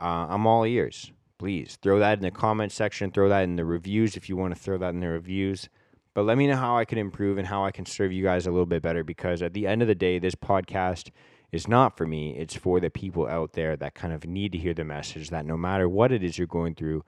uh, 0.00 0.26
I'm 0.28 0.46
all 0.46 0.64
ears. 0.64 1.12
Please 1.38 1.78
throw 1.80 1.98
that 2.00 2.18
in 2.18 2.22
the 2.22 2.30
comment 2.30 2.70
section, 2.70 3.10
throw 3.10 3.28
that 3.28 3.44
in 3.44 3.56
the 3.56 3.64
reviews 3.64 4.16
if 4.16 4.28
you 4.28 4.36
want 4.36 4.54
to 4.54 4.60
throw 4.60 4.78
that 4.78 4.90
in 4.90 5.00
the 5.00 5.08
reviews. 5.08 5.68
But 6.14 6.24
let 6.24 6.36
me 6.36 6.46
know 6.46 6.56
how 6.56 6.76
I 6.76 6.84
can 6.84 6.98
improve 6.98 7.38
and 7.38 7.46
how 7.46 7.64
I 7.64 7.70
can 7.70 7.86
serve 7.86 8.12
you 8.12 8.22
guys 8.22 8.46
a 8.46 8.50
little 8.50 8.66
bit 8.66 8.82
better 8.82 9.02
because 9.02 9.42
at 9.42 9.54
the 9.54 9.66
end 9.66 9.80
of 9.80 9.88
the 9.88 9.94
day, 9.94 10.18
this 10.18 10.34
podcast 10.34 11.10
is 11.52 11.68
not 11.68 11.96
for 11.96 12.06
me. 12.06 12.36
It's 12.36 12.54
for 12.54 12.80
the 12.80 12.90
people 12.90 13.26
out 13.26 13.52
there 13.52 13.76
that 13.76 13.94
kind 13.94 14.12
of 14.12 14.26
need 14.26 14.52
to 14.52 14.58
hear 14.58 14.74
the 14.74 14.84
message 14.84 15.30
that 15.30 15.46
no 15.46 15.56
matter 15.56 15.88
what 15.88 16.12
it 16.12 16.22
is 16.22 16.36
you're 16.36 16.46
going 16.46 16.74
through, 16.74 17.04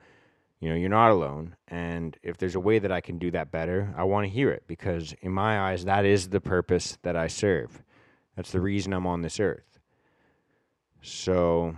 you 0.59 0.69
know, 0.69 0.75
you're 0.75 0.89
not 0.89 1.11
alone. 1.11 1.55
And 1.67 2.17
if 2.23 2.37
there's 2.37 2.55
a 2.55 2.59
way 2.59 2.79
that 2.79 2.91
I 2.91 3.01
can 3.01 3.17
do 3.19 3.29
that 3.31 3.51
better, 3.51 3.93
I 3.97 4.03
want 4.03 4.25
to 4.25 4.33
hear 4.33 4.51
it 4.51 4.63
because, 4.67 5.13
in 5.21 5.31
my 5.31 5.59
eyes, 5.59 5.85
that 5.85 6.05
is 6.05 6.29
the 6.29 6.41
purpose 6.41 6.97
that 7.03 7.15
I 7.15 7.27
serve. 7.27 7.83
That's 8.35 8.51
the 8.51 8.61
reason 8.61 8.93
I'm 8.93 9.07
on 9.07 9.21
this 9.21 9.39
earth. 9.39 9.79
So, 11.01 11.75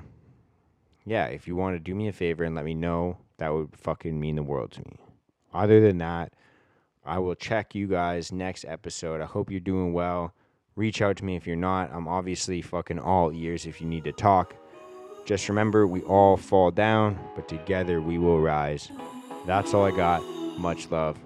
yeah, 1.05 1.25
if 1.25 1.47
you 1.47 1.55
want 1.55 1.75
to 1.75 1.79
do 1.79 1.95
me 1.95 2.07
a 2.07 2.13
favor 2.13 2.43
and 2.43 2.55
let 2.55 2.65
me 2.65 2.73
know, 2.73 3.17
that 3.37 3.53
would 3.53 3.69
fucking 3.75 4.19
mean 4.19 4.35
the 4.35 4.43
world 4.43 4.71
to 4.73 4.81
me. 4.81 4.99
Other 5.53 5.81
than 5.81 5.97
that, 5.97 6.33
I 7.07 7.19
will 7.19 7.35
check 7.35 7.73
you 7.73 7.87
guys 7.87 8.31
next 8.33 8.65
episode. 8.67 9.21
I 9.21 9.25
hope 9.25 9.49
you're 9.49 9.61
doing 9.61 9.93
well. 9.93 10.33
Reach 10.75 11.01
out 11.01 11.15
to 11.17 11.25
me 11.25 11.37
if 11.37 11.47
you're 11.47 11.55
not. 11.55 11.89
I'm 11.93 12.07
obviously 12.07 12.61
fucking 12.61 12.99
all 12.99 13.31
ears 13.31 13.65
if 13.65 13.79
you 13.79 13.87
need 13.87 14.03
to 14.03 14.11
talk. 14.11 14.55
Just 15.25 15.47
remember, 15.47 15.87
we 15.87 16.01
all 16.01 16.37
fall 16.37 16.69
down, 16.69 17.17
but 17.35 17.47
together 17.47 18.01
we 18.01 18.17
will 18.17 18.41
rise. 18.41 18.91
That's 19.45 19.73
all 19.73 19.85
I 19.85 19.91
got. 19.91 20.21
Much 20.59 20.91
love. 20.91 21.17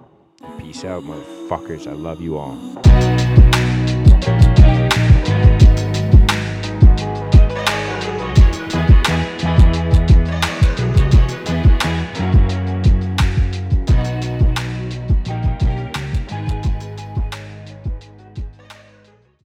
Peace 0.60 0.86
out, 0.86 1.04
motherfuckers. 1.04 1.88
I 1.88 1.94
love 1.94 2.22
you 2.22 2.38
all. 2.38 3.41